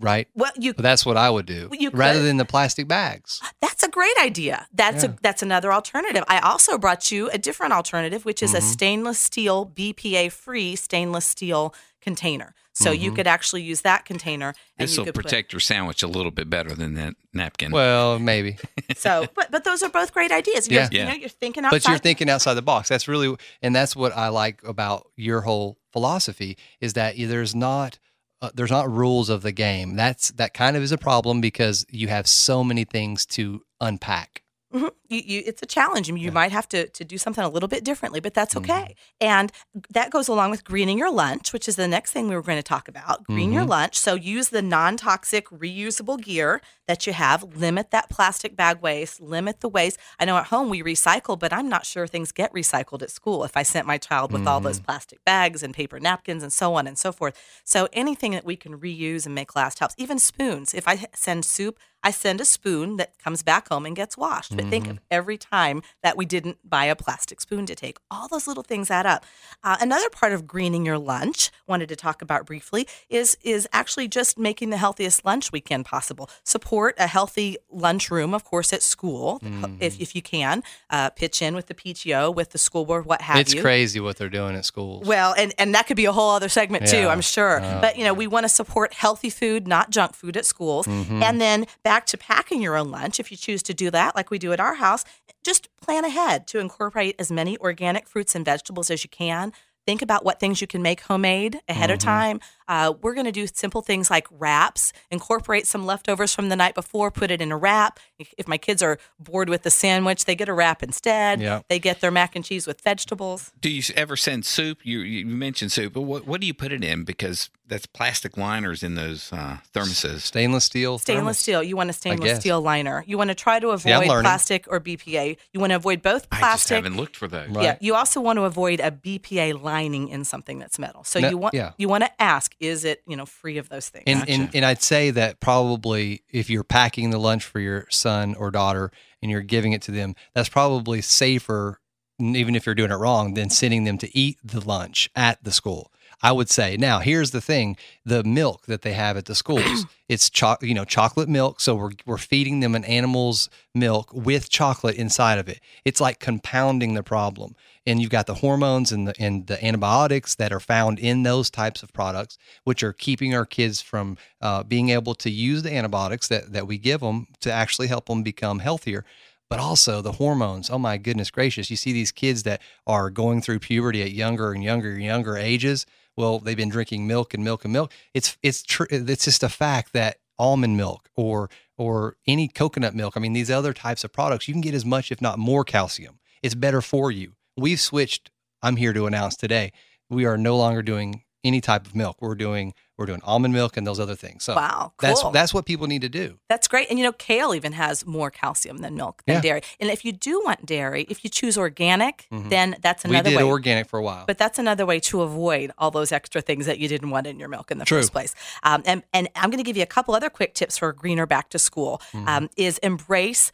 right? 0.00 0.28
Well, 0.34 0.52
you 0.58 0.74
But 0.74 0.82
that's 0.82 1.04
what 1.06 1.16
I 1.16 1.28
would 1.30 1.46
do, 1.46 1.68
you 1.72 1.90
rather 1.92 2.18
could. 2.20 2.26
than 2.26 2.36
the 2.36 2.44
plastic 2.44 2.86
bags. 2.88 3.40
That's 3.60 3.82
a 3.82 3.88
great 3.88 4.16
idea. 4.20 4.66
That's 4.72 5.02
Yeah. 5.04 5.10
a 5.10 5.14
that's 5.22 5.42
another 5.42 5.72
alternative. 5.72 6.24
I 6.28 6.38
also 6.40 6.78
brought 6.78 7.10
you 7.10 7.28
a 7.30 7.38
different 7.38 7.72
alternative, 7.72 8.24
which 8.24 8.42
is 8.42 8.54
a 8.54 8.58
Mm-hmm. 8.58 8.66
stainless 8.68 9.18
steel 9.18 9.64
BPA 9.66 10.28
free 10.30 10.76
stainless 10.76 11.26
steel 11.26 11.74
container. 12.00 12.54
So 12.74 12.92
you 12.92 13.10
Mhm. 13.10 13.16
could 13.16 13.26
actually 13.26 13.62
use 13.62 13.80
that 13.80 14.04
container 14.04 14.54
and 14.78 14.86
This 14.86 14.94
you 14.94 15.00
will 15.00 15.06
could 15.06 15.14
put- 15.16 15.24
protect 15.24 15.52
your 15.52 15.58
sandwich 15.58 16.04
a 16.04 16.06
little 16.06 16.30
bit 16.30 16.48
better 16.48 16.76
than 16.76 16.94
that 16.94 17.14
napkin. 17.34 17.72
Well, 17.72 18.20
maybe, 18.20 18.56
so, 18.96 19.26
but 19.34 19.50
but 19.50 19.64
those 19.64 19.82
are 19.82 19.88
both 19.88 20.12
great 20.14 20.30
ideas. 20.30 20.68
You're, 20.68 20.82
Yeah. 20.82 20.88
You 20.92 21.04
know, 21.06 21.12
you're 21.14 21.28
thinking 21.28 21.64
outside. 21.64 21.82
but 21.82 21.88
you're 21.88 21.98
thinking 21.98 22.30
outside 22.30 22.54
the 22.54 22.62
box. 22.62 22.88
That's 22.88 23.08
really, 23.08 23.34
and 23.62 23.74
that's 23.74 23.96
what 23.96 24.16
I 24.16 24.28
like 24.28 24.62
about 24.62 25.08
your 25.16 25.40
whole 25.40 25.76
philosophy 25.92 26.56
is 26.80 26.92
that 26.92 27.16
there's 27.18 27.54
not. 27.54 27.98
Uh, 28.40 28.50
there's 28.54 28.70
not 28.70 28.90
rules 28.90 29.28
of 29.28 29.42
the 29.42 29.52
game. 29.52 29.96
That's 29.96 30.30
that 30.32 30.54
kind 30.54 30.76
of 30.76 30.82
is 30.82 30.92
a 30.92 30.98
problem 30.98 31.40
because 31.40 31.84
you 31.90 32.08
have 32.08 32.26
so 32.26 32.62
many 32.62 32.84
things 32.84 33.26
to 33.26 33.62
unpack. 33.80 34.42
Mhm. 34.74 34.90
You, 35.08 35.22
you, 35.24 35.42
it's 35.46 35.62
a 35.62 35.66
challenge, 35.66 36.10
and 36.10 36.18
you 36.18 36.30
might 36.30 36.52
have 36.52 36.68
to, 36.68 36.88
to 36.88 37.02
do 37.02 37.16
something 37.16 37.42
a 37.42 37.48
little 37.48 37.68
bit 37.70 37.84
differently, 37.84 38.20
but 38.20 38.34
that's 38.34 38.54
Mm-hmm. 38.54 38.70
okay. 38.70 38.94
And 39.18 39.50
that 39.90 40.10
goes 40.10 40.28
along 40.28 40.50
with 40.50 40.62
greening 40.64 40.98
your 40.98 41.10
lunch, 41.10 41.54
which 41.54 41.66
is 41.68 41.76
the 41.76 41.88
next 41.88 42.12
thing 42.12 42.28
we 42.28 42.34
were 42.34 42.42
going 42.42 42.58
to 42.58 42.62
talk 42.62 42.86
about. 42.86 43.24
Green 43.24 43.50
your 43.50 43.64
Mhm. 43.64 43.68
lunch. 43.68 43.98
So 43.98 44.14
use 44.14 44.50
the 44.50 44.60
non 44.60 44.98
toxic, 44.98 45.48
reusable 45.48 46.20
gear 46.20 46.60
that 46.86 47.06
you 47.06 47.14
have. 47.14 47.44
Limit 47.56 47.90
that 47.92 48.10
plastic 48.10 48.56
bag 48.56 48.82
waste. 48.82 49.20
Limit 49.22 49.60
the 49.60 49.68
waste. 49.70 49.98
I 50.20 50.26
know 50.26 50.36
at 50.36 50.46
home 50.48 50.68
we 50.68 50.82
recycle, 50.82 51.38
but 51.38 51.50
I'm 51.52 51.70
not 51.70 51.86
sure 51.86 52.06
things 52.06 52.30
get 52.30 52.52
recycled 52.52 53.00
at 53.02 53.10
school 53.10 53.44
if 53.44 53.56
I 53.56 53.62
sent 53.62 53.86
my 53.86 53.96
child 53.96 54.32
with 54.32 54.46
all 54.46 54.58
Mm-hmm. 54.58 54.66
those 54.66 54.80
plastic 54.80 55.24
bags 55.24 55.62
and 55.62 55.72
paper 55.72 55.98
napkins 55.98 56.42
and 56.42 56.52
so 56.52 56.74
on 56.74 56.86
and 56.86 56.98
so 56.98 57.10
forth. 57.12 57.40
So 57.64 57.88
anything 57.94 58.32
that 58.32 58.44
we 58.44 58.56
can 58.56 58.78
reuse 58.78 59.24
and 59.24 59.34
make 59.34 59.56
last 59.56 59.78
helps. 59.78 59.94
Even 59.96 60.18
spoons. 60.18 60.74
If 60.74 60.86
I 60.86 61.06
send 61.14 61.46
soup, 61.46 61.78
I 62.02 62.10
send 62.10 62.40
a 62.40 62.44
spoon 62.44 62.96
that 62.96 63.18
comes 63.18 63.42
back 63.42 63.68
home 63.68 63.84
and 63.84 63.96
gets 63.96 64.16
washed. 64.16 64.56
But 64.56 64.66
think 64.66 64.86
of 64.88 65.00
every 65.10 65.36
time 65.36 65.82
that 66.02 66.16
we 66.16 66.24
didn't 66.24 66.58
buy 66.68 66.84
a 66.84 66.96
plastic 66.96 67.40
spoon 67.40 67.66
to 67.66 67.74
take. 67.74 67.98
All 68.10 68.28
those 68.28 68.46
little 68.46 68.62
things 68.62 68.90
add 68.90 69.06
up. 69.06 69.24
Uh, 69.64 69.76
another 69.80 70.08
part 70.10 70.32
of 70.32 70.46
greening 70.46 70.86
your 70.86 70.98
lunch, 70.98 71.50
wanted 71.66 71.88
to 71.88 71.96
talk 71.96 72.22
about 72.22 72.46
briefly, 72.46 72.86
is 73.08 73.36
is 73.42 73.68
actually 73.72 74.08
just 74.08 74.38
making 74.38 74.70
the 74.70 74.76
healthiest 74.76 75.24
lunch 75.24 75.50
we 75.52 75.60
can 75.60 75.84
possible. 75.84 76.30
Support 76.44 76.94
a 76.98 77.06
healthy 77.06 77.56
lunchroom, 77.70 78.34
of 78.34 78.44
course, 78.44 78.72
at 78.72 78.82
school 78.82 79.40
if, 79.80 80.00
if 80.00 80.14
you 80.14 80.22
can. 80.22 80.62
Uh, 80.90 81.10
pitch 81.10 81.42
in 81.42 81.54
with 81.54 81.66
the 81.66 81.74
PTO, 81.74 82.34
with 82.34 82.50
the 82.50 82.58
school 82.58 82.84
board, 82.84 83.06
what 83.06 83.20
have 83.22 83.38
it's 83.38 83.54
you. 83.54 83.60
crazy 83.60 84.00
what 84.00 84.16
they're 84.16 84.28
doing 84.28 84.54
at 84.54 84.64
schools. 84.64 85.06
Well, 85.06 85.34
and, 85.36 85.52
and 85.58 85.74
that 85.74 85.86
could 85.86 85.96
be 85.96 86.04
a 86.04 86.12
whole 86.12 86.30
other 86.30 86.48
segment 86.48 86.86
too, 86.86 87.08
I'm 87.08 87.20
sure. 87.20 87.60
Uh, 87.60 87.80
but 87.80 87.98
you 87.98 88.04
know, 88.04 88.14
we 88.14 88.26
want 88.26 88.44
to 88.44 88.48
support 88.48 88.94
healthy 88.94 89.30
food, 89.30 89.66
not 89.66 89.90
junk 89.90 90.14
food 90.14 90.36
at 90.36 90.46
schools. 90.46 90.86
Mm-hmm. 90.86 91.22
And 91.22 91.40
then 91.40 91.66
back 91.88 92.04
to 92.04 92.18
packing 92.18 92.60
your 92.60 92.76
own 92.76 92.90
lunch, 92.90 93.18
if 93.18 93.30
you 93.30 93.36
choose 93.38 93.62
to 93.62 93.72
do 93.72 93.90
that, 93.90 94.14
like 94.14 94.30
we 94.30 94.38
do 94.38 94.52
at 94.52 94.60
our 94.60 94.74
house, 94.74 95.06
just 95.42 95.68
plan 95.80 96.04
ahead 96.04 96.46
to 96.48 96.58
incorporate 96.58 97.16
as 97.18 97.32
many 97.32 97.56
organic 97.58 98.06
fruits 98.06 98.34
and 98.34 98.44
vegetables 98.44 98.90
as 98.90 99.02
you 99.04 99.08
can. 99.08 99.54
Think 99.86 100.02
about 100.02 100.22
what 100.22 100.38
things 100.38 100.60
you 100.60 100.66
can 100.66 100.82
make 100.82 101.00
homemade 101.00 101.60
ahead 101.66 101.88
Mm-hmm. 101.88 101.94
of 101.94 101.98
time. 101.98 102.40
Uh, 102.68 102.92
we're 103.02 103.14
going 103.14 103.26
to 103.26 103.32
do 103.32 103.46
simple 103.46 103.82
things 103.82 104.10
like 104.10 104.26
wraps, 104.30 104.92
incorporate 105.10 105.66
some 105.66 105.86
leftovers 105.86 106.34
from 106.34 106.48
the 106.50 106.56
night 106.56 106.74
before, 106.74 107.10
put 107.10 107.30
it 107.30 107.40
in 107.40 107.50
a 107.50 107.56
wrap. 107.56 107.98
If, 108.18 108.32
if 108.38 108.46
my 108.46 108.58
kids 108.58 108.82
are 108.82 108.98
bored 109.18 109.48
with 109.48 109.62
the 109.62 109.70
sandwich, 109.70 110.24
they 110.26 110.34
get 110.36 110.48
a 110.48 110.52
wrap 110.52 110.82
instead. 110.82 111.40
Yeah. 111.40 111.62
They 111.68 111.78
get 111.78 112.00
their 112.00 112.10
mac 112.10 112.36
and 112.36 112.44
cheese 112.44 112.66
with 112.66 112.80
vegetables. 112.82 113.52
do 113.60 113.70
you 113.70 113.82
ever 113.96 114.16
send 114.16 114.44
soup? 114.44 114.84
You 114.84 115.00
you 115.00 115.24
mentioned 115.26 115.72
soup, 115.72 115.92
but 115.94 116.02
what 116.02 116.26
what 116.26 116.40
do 116.40 116.46
you 116.46 116.54
put 116.54 116.72
it 116.72 116.84
in? 116.84 117.04
Because 117.04 117.50
that's 117.66 117.84
plastic 117.86 118.36
liners 118.38 118.82
in 118.82 118.94
those 118.94 119.30
uh, 119.32 119.58
thermoses. 119.74 120.20
Stainless 120.22 120.64
steel. 120.64 120.98
Stainless 120.98 121.22
thermos. 121.22 121.38
steel. 121.38 121.62
You 121.62 121.76
want 121.76 121.90
a 121.90 121.92
stainless 121.92 122.40
steel 122.40 122.62
liner. 122.62 123.04
You 123.06 123.18
want 123.18 123.28
to 123.28 123.34
try 123.34 123.60
to 123.60 123.68
avoid 123.70 123.90
learning. 124.08 124.22
plastic 124.22 124.64
or 124.68 124.80
BPA. 124.80 125.36
You 125.52 125.60
want 125.60 125.70
to 125.72 125.76
avoid 125.76 126.00
both 126.00 126.26
I 126.32 126.36
just 126.36 126.40
plastic. 126.40 126.74
haven't 126.76 126.96
looked 126.96 127.14
for 127.16 127.28
those. 127.28 127.48
Right. 127.50 127.64
Yeah. 127.64 127.76
You 127.80 127.94
also 127.94 128.20
want 128.22 128.38
to 128.38 128.44
avoid 128.44 128.80
a 128.80 128.90
BPA 128.90 129.60
lining 129.62 130.08
in 130.08 130.24
something 130.24 130.58
that's 130.58 130.78
metal. 130.78 131.04
So 131.04 131.20
No, 131.20 131.28
you 131.28 131.36
want 131.36 131.54
yeah. 131.54 131.72
you 131.76 131.88
want 131.88 132.04
to 132.04 132.22
ask, 132.22 132.54
is 132.60 132.84
it 132.84 133.02
you 133.06 133.16
know 133.16 133.26
free 133.26 133.58
of 133.58 133.68
those 133.68 133.88
things? 133.88 134.04
And, 134.06 134.20
Gotcha. 134.20 134.32
and 134.32 134.54
and 134.56 134.64
I'd 134.64 134.82
say 134.82 135.10
that 135.10 135.40
probably 135.40 136.22
if 136.30 136.50
you're 136.50 136.64
packing 136.64 137.10
the 137.10 137.18
lunch 137.18 137.44
for 137.44 137.60
your 137.60 137.86
son 137.90 138.34
or 138.34 138.50
daughter 138.50 138.90
and 139.22 139.30
you're 139.30 139.42
giving 139.42 139.72
it 139.72 139.82
to 139.82 139.90
them, 139.90 140.14
that's 140.34 140.48
probably 140.48 141.00
safer, 141.00 141.80
even 142.18 142.54
if 142.54 142.66
you're 142.66 142.74
doing 142.74 142.90
it 142.90 142.96
wrong, 142.96 143.34
than 143.34 143.50
sending 143.50 143.84
them 143.84 143.98
to 143.98 144.16
eat 144.16 144.38
the 144.42 144.60
lunch 144.60 145.10
at 145.14 145.42
the 145.42 145.52
school. 145.52 145.92
I 146.22 146.32
would 146.32 146.50
say. 146.50 146.76
Now, 146.76 146.98
here's 146.98 147.30
the 147.30 147.40
thing: 147.40 147.76
the 148.04 148.24
milk 148.24 148.66
that 148.66 148.82
they 148.82 148.92
have 148.92 149.16
at 149.16 149.26
the 149.26 149.34
schools, 149.34 149.86
it's 150.08 150.28
cho- 150.30 150.56
you 150.60 150.74
know 150.74 150.84
chocolate 150.84 151.28
milk. 151.28 151.60
So 151.60 151.74
we're 151.74 151.92
we're 152.06 152.18
feeding 152.18 152.60
them 152.60 152.74
an 152.74 152.84
animal's 152.84 153.48
milk 153.74 154.12
with 154.12 154.50
chocolate 154.50 154.96
inside 154.96 155.38
of 155.38 155.48
it. 155.48 155.60
It's 155.84 156.00
like 156.00 156.18
compounding 156.18 156.94
the 156.94 157.02
problem. 157.02 157.54
And 157.86 158.02
you've 158.02 158.10
got 158.10 158.26
the 158.26 158.34
hormones 158.34 158.92
and 158.92 159.08
the 159.08 159.14
and 159.18 159.46
the 159.46 159.64
antibiotics 159.64 160.34
that 160.34 160.52
are 160.52 160.60
found 160.60 160.98
in 160.98 161.22
those 161.22 161.50
types 161.50 161.82
of 161.82 161.92
products, 161.92 162.36
which 162.64 162.82
are 162.82 162.92
keeping 162.92 163.34
our 163.34 163.46
kids 163.46 163.80
from 163.80 164.18
uh, 164.42 164.62
being 164.62 164.90
able 164.90 165.14
to 165.16 165.30
use 165.30 165.62
the 165.62 165.74
antibiotics 165.74 166.28
that 166.28 166.52
that 166.52 166.66
we 166.66 166.78
give 166.78 167.00
them 167.00 167.28
to 167.40 167.52
actually 167.52 167.86
help 167.86 168.06
them 168.06 168.22
become 168.22 168.58
healthier 168.58 169.04
but 169.50 169.58
also 169.58 170.02
the 170.02 170.12
hormones. 170.12 170.70
Oh 170.70 170.78
my 170.78 170.98
goodness 170.98 171.30
gracious. 171.30 171.70
You 171.70 171.76
see 171.76 171.92
these 171.92 172.12
kids 172.12 172.42
that 172.42 172.60
are 172.86 173.10
going 173.10 173.40
through 173.40 173.60
puberty 173.60 174.02
at 174.02 174.12
younger 174.12 174.52
and 174.52 174.62
younger 174.62 174.92
and 174.92 175.02
younger 175.02 175.36
ages. 175.36 175.86
Well, 176.18 176.40
they've 176.40 176.56
been 176.56 176.68
drinking 176.68 177.06
milk 177.06 177.32
and 177.32 177.44
milk 177.44 177.64
and 177.64 177.72
milk. 177.72 177.92
It's 178.12 178.36
it's 178.42 178.64
true. 178.64 178.88
it's 178.90 179.24
just 179.24 179.44
a 179.44 179.48
fact 179.48 179.92
that 179.92 180.16
almond 180.36 180.76
milk 180.76 181.08
or 181.14 181.48
or 181.76 182.16
any 182.26 182.48
coconut 182.48 182.92
milk, 182.92 183.16
I 183.16 183.20
mean 183.20 183.34
these 183.34 183.52
other 183.52 183.72
types 183.72 184.02
of 184.02 184.12
products, 184.12 184.48
you 184.48 184.54
can 184.54 184.60
get 184.60 184.74
as 184.74 184.84
much 184.84 185.12
if 185.12 185.22
not 185.22 185.38
more 185.38 185.62
calcium. 185.62 186.18
It's 186.42 186.56
better 186.56 186.82
for 186.82 187.12
you. 187.12 187.34
We've 187.56 187.78
switched 187.80 188.32
I'm 188.62 188.74
here 188.74 188.92
to 188.92 189.06
announce 189.06 189.36
today. 189.36 189.72
We 190.10 190.24
are 190.24 190.36
no 190.36 190.56
longer 190.56 190.82
doing 190.82 191.22
any 191.44 191.60
type 191.60 191.86
of 191.86 191.94
milk. 191.94 192.16
We're 192.20 192.34
doing 192.34 192.74
we're 192.98 193.06
doing 193.06 193.20
almond 193.24 193.54
milk 193.54 193.76
and 193.76 193.86
those 193.86 194.00
other 194.00 194.16
things. 194.16 194.44
So 194.44 194.54
Wow, 194.56 194.92
that's 195.00 195.22
cool. 195.22 195.30
that's 195.30 195.54
what 195.54 195.64
people 195.64 195.86
need 195.86 196.02
to 196.02 196.08
do. 196.08 196.38
That's 196.48 196.66
great. 196.68 196.90
And 196.90 196.98
you 196.98 197.04
know, 197.04 197.12
kale 197.12 197.54
even 197.54 197.72
has 197.72 198.04
more 198.04 198.30
calcium 198.30 198.78
than 198.78 198.96
milk 198.96 199.22
than 199.26 199.36
Yeah. 199.36 199.40
dairy. 199.40 199.62
And 199.80 199.88
if 199.90 200.04
you 200.04 200.12
do 200.12 200.42
want 200.44 200.66
dairy, 200.66 201.06
if 201.08 201.22
you 201.24 201.30
choose 201.30 201.56
organic, 201.56 202.26
then 202.30 202.76
that's 202.82 203.04
Mm-hmm. 203.04 203.10
We 203.10 203.16
another 203.16 203.30
did 203.30 203.36
way. 203.36 203.42
organic 203.44 203.88
for 203.88 203.98
a 203.98 204.02
while. 204.02 204.24
But 204.26 204.36
that's 204.38 204.58
another 204.58 204.84
way 204.84 204.98
to 205.00 205.22
avoid 205.22 205.70
all 205.78 205.90
those 205.92 206.10
extra 206.12 206.40
things 206.40 206.66
that 206.66 206.78
you 206.80 206.88
didn't 206.88 207.10
want 207.10 207.26
in 207.28 207.38
your 207.38 207.48
milk 207.48 207.70
in 207.70 207.78
the 207.78 207.84
True. 207.84 207.98
first 207.98 208.12
place. 208.12 208.34
Um, 208.64 208.82
and, 208.84 209.04
and 209.14 209.28
I'm 209.36 209.50
going 209.50 209.58
to 209.58 209.64
give 209.64 209.76
you 209.76 209.84
a 209.84 209.86
couple 209.86 210.14
other 210.14 210.28
quick 210.28 210.54
tips 210.54 210.76
for 210.76 210.88
a 210.88 210.94
greener 210.94 211.26
back 211.26 211.48
to 211.50 211.58
school. 211.58 212.02
Mm-hmm. 212.12 212.28
Um, 212.28 212.50
is 212.56 212.78
embrace 212.78 213.52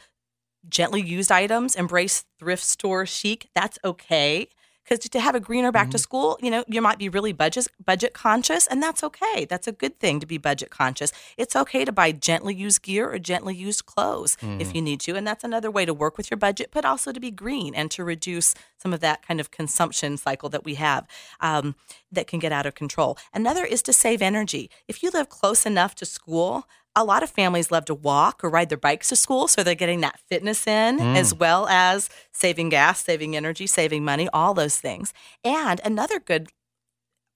gently 0.66 1.02
used 1.02 1.30
items, 1.30 1.76
embrace 1.76 2.24
thrift 2.38 2.64
store 2.64 3.04
chic. 3.04 3.48
That's 3.54 3.78
okay. 3.84 4.48
Because 4.84 4.98
to 5.08 5.20
have 5.20 5.34
a 5.34 5.40
greener 5.40 5.72
back 5.72 5.84
Mm-hmm. 5.84 5.90
to 5.92 5.98
school, 5.98 6.38
you 6.40 6.50
know, 6.50 6.64
you 6.68 6.80
might 6.82 6.98
be 6.98 7.08
really 7.08 7.32
budget 7.32 7.66
budget 7.84 8.12
conscious, 8.14 8.66
and 8.66 8.82
that's 8.82 9.02
okay. 9.02 9.44
That's 9.44 9.66
a 9.66 9.72
good 9.72 9.98
thing 9.98 10.20
to 10.20 10.26
be 10.26 10.38
budget 10.38 10.70
conscious. 10.70 11.10
It's 11.36 11.56
okay 11.56 11.84
to 11.84 11.92
buy 11.92 12.12
gently 12.12 12.54
used 12.54 12.82
gear 12.82 13.10
or 13.10 13.18
gently 13.18 13.54
used 13.54 13.86
clothes 13.86 14.36
Mm-hmm. 14.36 14.60
if 14.60 14.74
you 14.74 14.82
need 14.82 15.00
to, 15.00 15.14
and 15.16 15.26
that's 15.26 15.44
another 15.44 15.70
way 15.70 15.84
to 15.84 15.94
work 15.94 16.16
with 16.16 16.30
your 16.30 16.38
budget, 16.38 16.70
but 16.72 16.84
also 16.84 17.12
to 17.12 17.20
be 17.20 17.30
green 17.30 17.74
and 17.74 17.90
to 17.92 18.04
reduce 18.04 18.54
some 18.78 18.92
of 18.92 19.00
that 19.00 19.26
kind 19.26 19.40
of 19.40 19.50
consumption 19.50 20.16
cycle 20.16 20.48
that 20.50 20.64
we 20.64 20.74
have 20.74 21.06
um, 21.40 21.74
that 22.12 22.26
can 22.26 22.38
get 22.38 22.52
out 22.52 22.66
of 22.66 22.74
control. 22.74 23.16
Another 23.32 23.64
is 23.64 23.82
to 23.82 23.92
save 23.92 24.20
energy. 24.22 24.70
If 24.88 25.02
you 25.02 25.10
live 25.10 25.28
close 25.28 25.64
enough 25.66 25.94
to 25.96 26.06
school, 26.06 26.66
a 26.96 27.04
lot 27.04 27.22
of 27.22 27.30
families 27.30 27.70
love 27.70 27.84
to 27.86 27.94
walk 27.94 28.42
or 28.44 28.50
ride 28.50 28.68
their 28.68 28.78
bikes 28.78 29.08
to 29.08 29.16
school, 29.16 29.48
so 29.48 29.62
they're 29.62 29.74
getting 29.74 30.00
that 30.00 30.20
fitness 30.28 30.66
in 30.66 30.98
mm. 30.98 31.16
as 31.16 31.34
well 31.34 31.66
as 31.68 32.08
saving 32.32 32.68
gas, 32.68 33.02
saving 33.02 33.36
energy, 33.36 33.66
saving 33.66 34.04
money, 34.04 34.28
all 34.32 34.54
those 34.54 34.78
things. 34.78 35.12
And 35.44 35.80
another 35.84 36.20
good 36.20 36.50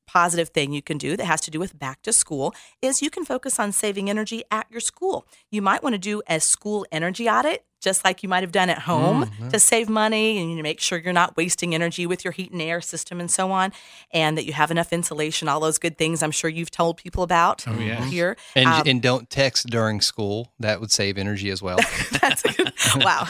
positive 0.08 0.48
thing 0.48 0.72
you 0.72 0.82
can 0.82 0.98
do 0.98 1.16
that 1.16 1.26
has 1.26 1.40
to 1.42 1.50
do 1.50 1.60
with 1.60 1.78
back 1.78 2.02
to 2.02 2.12
school 2.12 2.54
is 2.82 3.02
you 3.02 3.10
can 3.10 3.24
focus 3.24 3.60
on 3.60 3.70
saving 3.72 4.08
energy 4.10 4.42
at 4.50 4.66
your 4.70 4.80
school. 4.80 5.26
You 5.50 5.62
might 5.62 5.82
want 5.82 5.94
to 5.94 5.98
do 5.98 6.22
a 6.28 6.40
school 6.40 6.86
energy 6.90 7.28
audit, 7.28 7.64
just 7.80 8.04
like 8.04 8.24
you 8.24 8.28
might 8.28 8.42
have 8.42 8.50
done 8.50 8.68
at 8.70 8.80
home 8.80 9.30
to 9.50 9.58
save 9.60 9.88
money 9.88 10.38
and 10.38 10.50
you 10.56 10.62
make 10.64 10.80
sure 10.80 10.98
you're 10.98 11.12
not 11.12 11.36
wasting 11.36 11.74
energy 11.76 12.06
with 12.06 12.24
your 12.24 12.32
heat 12.32 12.50
and 12.50 12.60
air 12.60 12.80
system 12.80 13.20
and 13.20 13.30
so 13.30 13.52
on, 13.52 13.70
and 14.10 14.36
that 14.36 14.44
you 14.46 14.52
have 14.52 14.72
enough 14.72 14.92
insulation, 14.92 15.46
all 15.46 15.60
those 15.60 15.78
good 15.78 15.96
things 15.96 16.20
I'm 16.22 16.32
sure 16.32 16.50
you've 16.50 16.72
told 16.72 16.96
people 16.96 17.22
about 17.22 17.64
Oh, 17.68 17.78
yes. 17.78 18.10
here. 18.10 18.36
And, 18.56 18.66
Um, 18.66 18.82
and 18.86 19.00
don't 19.02 19.30
text 19.30 19.68
during 19.68 20.00
school. 20.00 20.52
That 20.58 20.80
would 20.80 20.90
save 20.90 21.18
energy 21.18 21.50
as 21.50 21.62
well. 21.62 21.78
That's 22.20 22.44
a 22.44 22.52
good, 22.52 22.72
wow. 22.96 23.28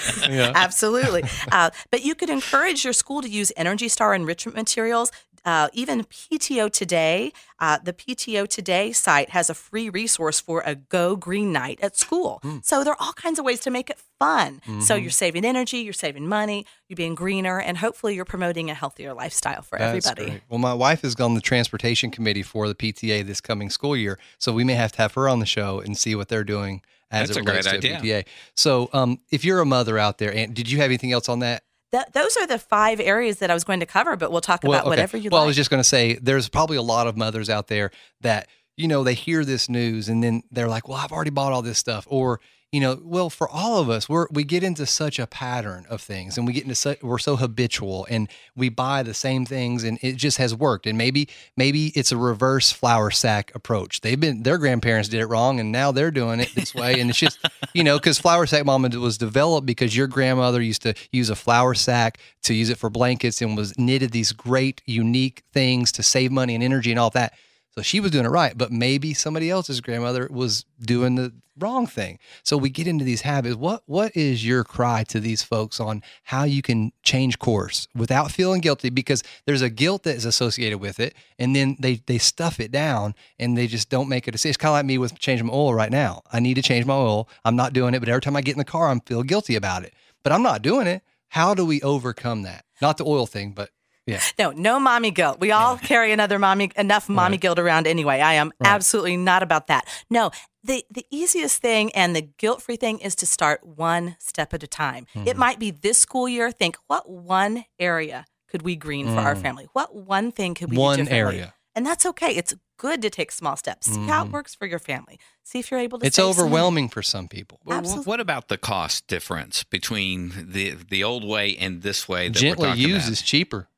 Absolutely. 0.54 1.24
Uh, 1.52 1.68
but 1.90 2.04
you 2.04 2.14
could 2.14 2.30
encourage 2.30 2.84
your 2.84 2.92
school 2.94 3.20
to 3.22 3.28
use 3.28 3.52
Energy 3.56 3.88
Star 3.88 4.14
enrichment 4.14 4.56
materials. 4.56 5.10
Uh, 5.44 5.68
even 5.72 6.04
PTO 6.04 6.70
Today, 6.72 7.32
uh, 7.58 7.78
the 7.82 7.92
PTO 7.92 8.46
Today 8.46 8.92
site 8.92 9.30
has 9.30 9.48
a 9.50 9.54
free 9.54 9.88
resource 9.88 10.40
for 10.40 10.62
a 10.64 10.74
Go 10.74 11.16
Green 11.16 11.52
Night 11.52 11.78
at 11.82 11.96
school. 11.96 12.42
So 12.62 12.84
there 12.84 12.92
are 12.92 12.96
all 13.00 13.12
kinds 13.12 13.38
of 13.38 13.44
ways 13.44 13.60
to 13.60 13.70
make 13.70 13.90
it 13.90 13.98
fun. 14.18 14.60
So 14.80 14.94
you're 14.94 15.10
saving 15.10 15.44
energy, 15.44 15.78
you're 15.78 15.92
saving 15.92 16.26
money, 16.28 16.66
you're 16.88 16.96
being 16.96 17.14
greener, 17.14 17.60
and 17.60 17.78
hopefully 17.78 18.14
you're 18.14 18.24
promoting 18.24 18.70
a 18.70 18.74
healthier 18.74 19.14
lifestyle 19.14 19.62
for 19.62 19.78
That's 19.78 20.06
everybody. 20.06 20.30
great. 20.30 20.42
Well, 20.48 20.58
my 20.58 20.74
wife 20.74 21.04
is 21.04 21.14
on 21.16 21.34
the 21.34 21.40
transportation 21.40 22.10
committee 22.10 22.42
for 22.42 22.68
the 22.68 22.74
PTA 22.74 23.26
this 23.26 23.40
coming 23.40 23.70
school 23.70 23.96
year, 23.96 24.18
so 24.38 24.52
we 24.52 24.64
may 24.64 24.74
have 24.74 24.92
to 24.92 24.98
have 24.98 25.14
her 25.14 25.28
on 25.28 25.38
the 25.40 25.46
show 25.46 25.80
and 25.80 25.96
see 25.96 26.14
what 26.14 26.28
they're 26.28 26.44
doing 26.44 26.82
as 27.10 27.28
That's 27.28 27.38
it 27.38 27.40
a 27.40 27.44
great 27.44 27.64
relates 27.64 27.68
to 27.68 27.94
idea. 27.94 28.22
PTA. 28.22 28.26
So, 28.54 28.90
um, 28.92 29.20
if 29.30 29.44
you're 29.44 29.60
a 29.60 29.66
mother 29.66 29.98
out 29.98 30.18
there, 30.18 30.32
and 30.34 30.54
did 30.54 30.70
you 30.70 30.78
have 30.78 30.86
anything 30.86 31.12
else 31.12 31.28
on 31.28 31.38
that? 31.40 31.62
Th- 31.92 32.04
those 32.12 32.36
are 32.36 32.46
the 32.46 32.58
five 32.58 33.00
areas 33.00 33.38
that 33.38 33.50
I 33.50 33.54
was 33.54 33.64
going 33.64 33.80
to 33.80 33.86
cover, 33.86 34.16
but 34.16 34.30
we'll 34.30 34.40
talk 34.40 34.64
about 34.64 34.80
okay. 34.82 34.88
whatever 34.88 35.16
you 35.16 35.30
well, 35.30 35.40
like. 35.40 35.46
I 35.46 35.48
was 35.48 35.56
just 35.56 35.70
going 35.70 35.80
to 35.80 35.88
say, 35.88 36.14
there's 36.14 36.48
probably 36.48 36.76
a 36.76 36.82
lot 36.82 37.06
of 37.06 37.16
mothers 37.16 37.48
out 37.48 37.68
there 37.68 37.90
that 38.20 38.48
you 38.78 38.88
know 38.88 39.02
they 39.04 39.14
hear 39.14 39.44
this 39.44 39.68
news 39.68 40.08
and 40.08 40.22
then 40.22 40.42
they're 40.50 40.68
like, 40.68 40.88
"Well, 40.88 40.98
I've 40.98 41.12
already 41.12 41.30
bought 41.30 41.52
all 41.52 41.62
this 41.62 41.78
stuff," 41.78 42.06
or 42.08 42.40
you 42.70 42.80
know, 42.80 43.00
well, 43.02 43.30
for 43.30 43.48
all 43.48 43.80
of 43.80 43.88
us, 43.88 44.10
we're 44.10 44.26
we 44.30 44.44
get 44.44 44.62
into 44.62 44.84
such 44.84 45.18
a 45.18 45.26
pattern 45.26 45.86
of 45.88 46.02
things, 46.02 46.36
and 46.36 46.46
we 46.46 46.52
get 46.52 46.64
into 46.64 46.74
such, 46.74 47.02
we're 47.02 47.18
so 47.18 47.36
habitual, 47.36 48.06
and 48.10 48.28
we 48.54 48.68
buy 48.68 49.02
the 49.02 49.14
same 49.14 49.46
things, 49.46 49.84
and 49.84 49.98
it 50.02 50.16
just 50.16 50.36
has 50.36 50.54
worked. 50.54 50.86
And 50.86 50.98
maybe 50.98 51.30
maybe 51.56 51.86
it's 51.96 52.12
a 52.12 52.16
reverse 52.18 52.70
flour 52.70 53.10
sack 53.10 53.54
approach. 53.54 54.02
They've 54.02 54.20
been 54.20 54.42
their 54.42 54.58
grandparents 54.58 55.08
did 55.08 55.20
it 55.20 55.26
wrong, 55.26 55.60
and 55.60 55.72
now 55.72 55.92
they're 55.92 56.10
doing 56.10 56.40
it 56.40 56.54
this 56.54 56.74
way, 56.74 57.00
and 57.00 57.08
it's 57.08 57.18
just 57.18 57.38
you 57.72 57.82
know 57.82 57.96
because 57.98 58.18
flour 58.18 58.44
sack 58.44 58.66
mama 58.66 58.90
was 58.98 59.16
developed 59.16 59.66
because 59.66 59.96
your 59.96 60.06
grandmother 60.06 60.60
used 60.60 60.82
to 60.82 60.92
use 61.10 61.30
a 61.30 61.36
flour 61.36 61.72
sack 61.72 62.18
to 62.42 62.52
use 62.52 62.68
it 62.68 62.76
for 62.76 62.90
blankets 62.90 63.40
and 63.40 63.56
was 63.56 63.78
knitted 63.78 64.10
these 64.10 64.32
great 64.32 64.82
unique 64.84 65.42
things 65.54 65.90
to 65.92 66.02
save 66.02 66.30
money 66.30 66.54
and 66.54 66.62
energy 66.62 66.90
and 66.90 67.00
all 67.00 67.10
that. 67.10 67.32
So 67.70 67.82
she 67.82 68.00
was 68.00 68.10
doing 68.10 68.24
it 68.24 68.30
right, 68.30 68.56
but 68.56 68.72
maybe 68.72 69.14
somebody 69.14 69.50
else's 69.50 69.80
grandmother 69.80 70.28
was 70.30 70.64
doing 70.80 71.14
the 71.14 71.32
wrong 71.58 71.86
thing. 71.86 72.18
So 72.42 72.56
we 72.56 72.70
get 72.70 72.86
into 72.86 73.04
these 73.04 73.22
habits. 73.22 73.56
What 73.56 73.82
what 73.86 74.16
is 74.16 74.46
your 74.46 74.64
cry 74.64 75.04
to 75.08 75.20
these 75.20 75.42
folks 75.42 75.80
on 75.80 76.02
how 76.24 76.44
you 76.44 76.62
can 76.62 76.92
change 77.02 77.38
course 77.38 77.88
without 77.94 78.30
feeling 78.30 78.60
guilty? 78.60 78.90
Because 78.90 79.22
there's 79.46 79.62
a 79.62 79.70
guilt 79.70 80.04
that 80.04 80.16
is 80.16 80.24
associated 80.24 80.78
with 80.78 81.00
it, 81.00 81.14
and 81.38 81.54
then 81.54 81.76
they 81.78 81.96
they 82.06 82.18
stuff 82.18 82.60
it 82.60 82.70
down 82.70 83.14
and 83.38 83.56
they 83.56 83.66
just 83.66 83.90
don't 83.90 84.08
make 84.08 84.26
a 84.26 84.32
decision. 84.32 84.50
It's 84.50 84.56
kind 84.56 84.70
of 84.70 84.74
like 84.74 84.86
me 84.86 84.98
with 84.98 85.18
changing 85.18 85.46
my 85.46 85.52
oil 85.52 85.74
right 85.74 85.90
now. 85.90 86.22
I 86.32 86.40
need 86.40 86.54
to 86.54 86.62
change 86.62 86.86
my 86.86 86.94
oil. 86.94 87.28
I'm 87.44 87.56
not 87.56 87.72
doing 87.72 87.94
it, 87.94 88.00
but 88.00 88.08
every 88.08 88.20
time 88.20 88.36
I 88.36 88.40
get 88.40 88.52
in 88.52 88.58
the 88.58 88.64
car, 88.64 88.88
I'm 88.88 89.00
feel 89.00 89.22
guilty 89.22 89.56
about 89.56 89.84
it. 89.84 89.94
But 90.22 90.32
I'm 90.32 90.42
not 90.42 90.62
doing 90.62 90.86
it. 90.86 91.02
How 91.28 91.54
do 91.54 91.64
we 91.64 91.82
overcome 91.82 92.42
that? 92.42 92.64
Not 92.80 92.96
the 92.96 93.04
oil 93.04 93.26
thing, 93.26 93.52
but 93.52 93.70
yeah. 94.08 94.20
No, 94.38 94.50
no 94.50 94.80
mommy 94.80 95.10
guilt. 95.10 95.38
We 95.40 95.52
all 95.52 95.76
carry 95.78 96.12
another 96.12 96.38
mommy 96.38 96.70
enough 96.76 97.08
mommy 97.08 97.36
guilt 97.36 97.58
around 97.58 97.86
anyway. 97.86 98.20
I 98.20 98.34
am 98.34 98.52
absolutely 98.64 99.16
not 99.16 99.42
about 99.42 99.66
that. 99.68 99.86
No, 100.10 100.30
the 100.64 100.84
the 100.90 101.06
easiest 101.10 101.60
thing 101.62 101.92
and 101.94 102.16
the 102.16 102.22
guilt 102.22 102.62
free 102.62 102.76
thing 102.76 102.98
is 102.98 103.14
to 103.16 103.26
start 103.26 103.64
one 103.64 104.16
step 104.18 104.52
at 104.54 104.62
a 104.62 104.66
time. 104.66 105.06
It 105.14 105.34
Hmm. 105.34 105.38
might 105.40 105.58
be 105.58 105.70
this 105.70 105.98
school 105.98 106.28
year. 106.28 106.50
Think 106.50 106.76
what 106.88 107.08
one 107.08 107.64
area 107.78 108.24
could 108.50 108.62
we 108.62 108.76
green 108.76 109.06
for 109.06 109.20
our 109.20 109.36
family? 109.36 109.66
What 109.72 109.94
one 109.94 110.32
thing 110.32 110.54
could 110.54 110.70
we 110.70 110.76
do. 110.76 110.80
One 110.82 110.98
differently? 110.98 111.36
area. 111.36 111.54
And 111.74 111.86
that's 111.86 112.04
okay. 112.06 112.34
It's 112.34 112.54
good 112.76 113.02
to 113.02 113.10
take 113.10 113.30
small 113.30 113.56
steps. 113.56 113.86
See 113.86 114.06
how 114.06 114.24
it 114.24 114.32
works 114.32 114.52
for 114.54 114.66
your 114.66 114.80
family. 114.80 115.20
See 115.44 115.60
if 115.60 115.70
you're 115.70 115.78
able 115.78 115.98
to. 115.98 116.02
Mm-hmm. 116.02 116.06
It's 116.08 116.16
save 116.16 116.34
some 116.34 116.44
overwhelming 116.44 116.88
for 116.88 117.02
some 117.02 117.28
people. 117.28 117.60
Absolutely. 117.70 118.04
what 118.10 118.18
about 118.20 118.48
the 118.48 118.58
cost 118.58 119.06
difference 119.06 119.62
between 119.64 120.32
the 120.50 120.74
the 120.90 121.04
old 121.04 121.24
way 121.24 121.56
and 121.56 121.82
this 121.82 122.08
way 122.08 122.28
that 122.28 122.36
we're 122.36 122.40
Gently 122.40 122.68
talking 122.70 122.82
used 122.82 123.06
about? 123.06 123.12
is 123.12 123.22
cheaper. 123.22 123.68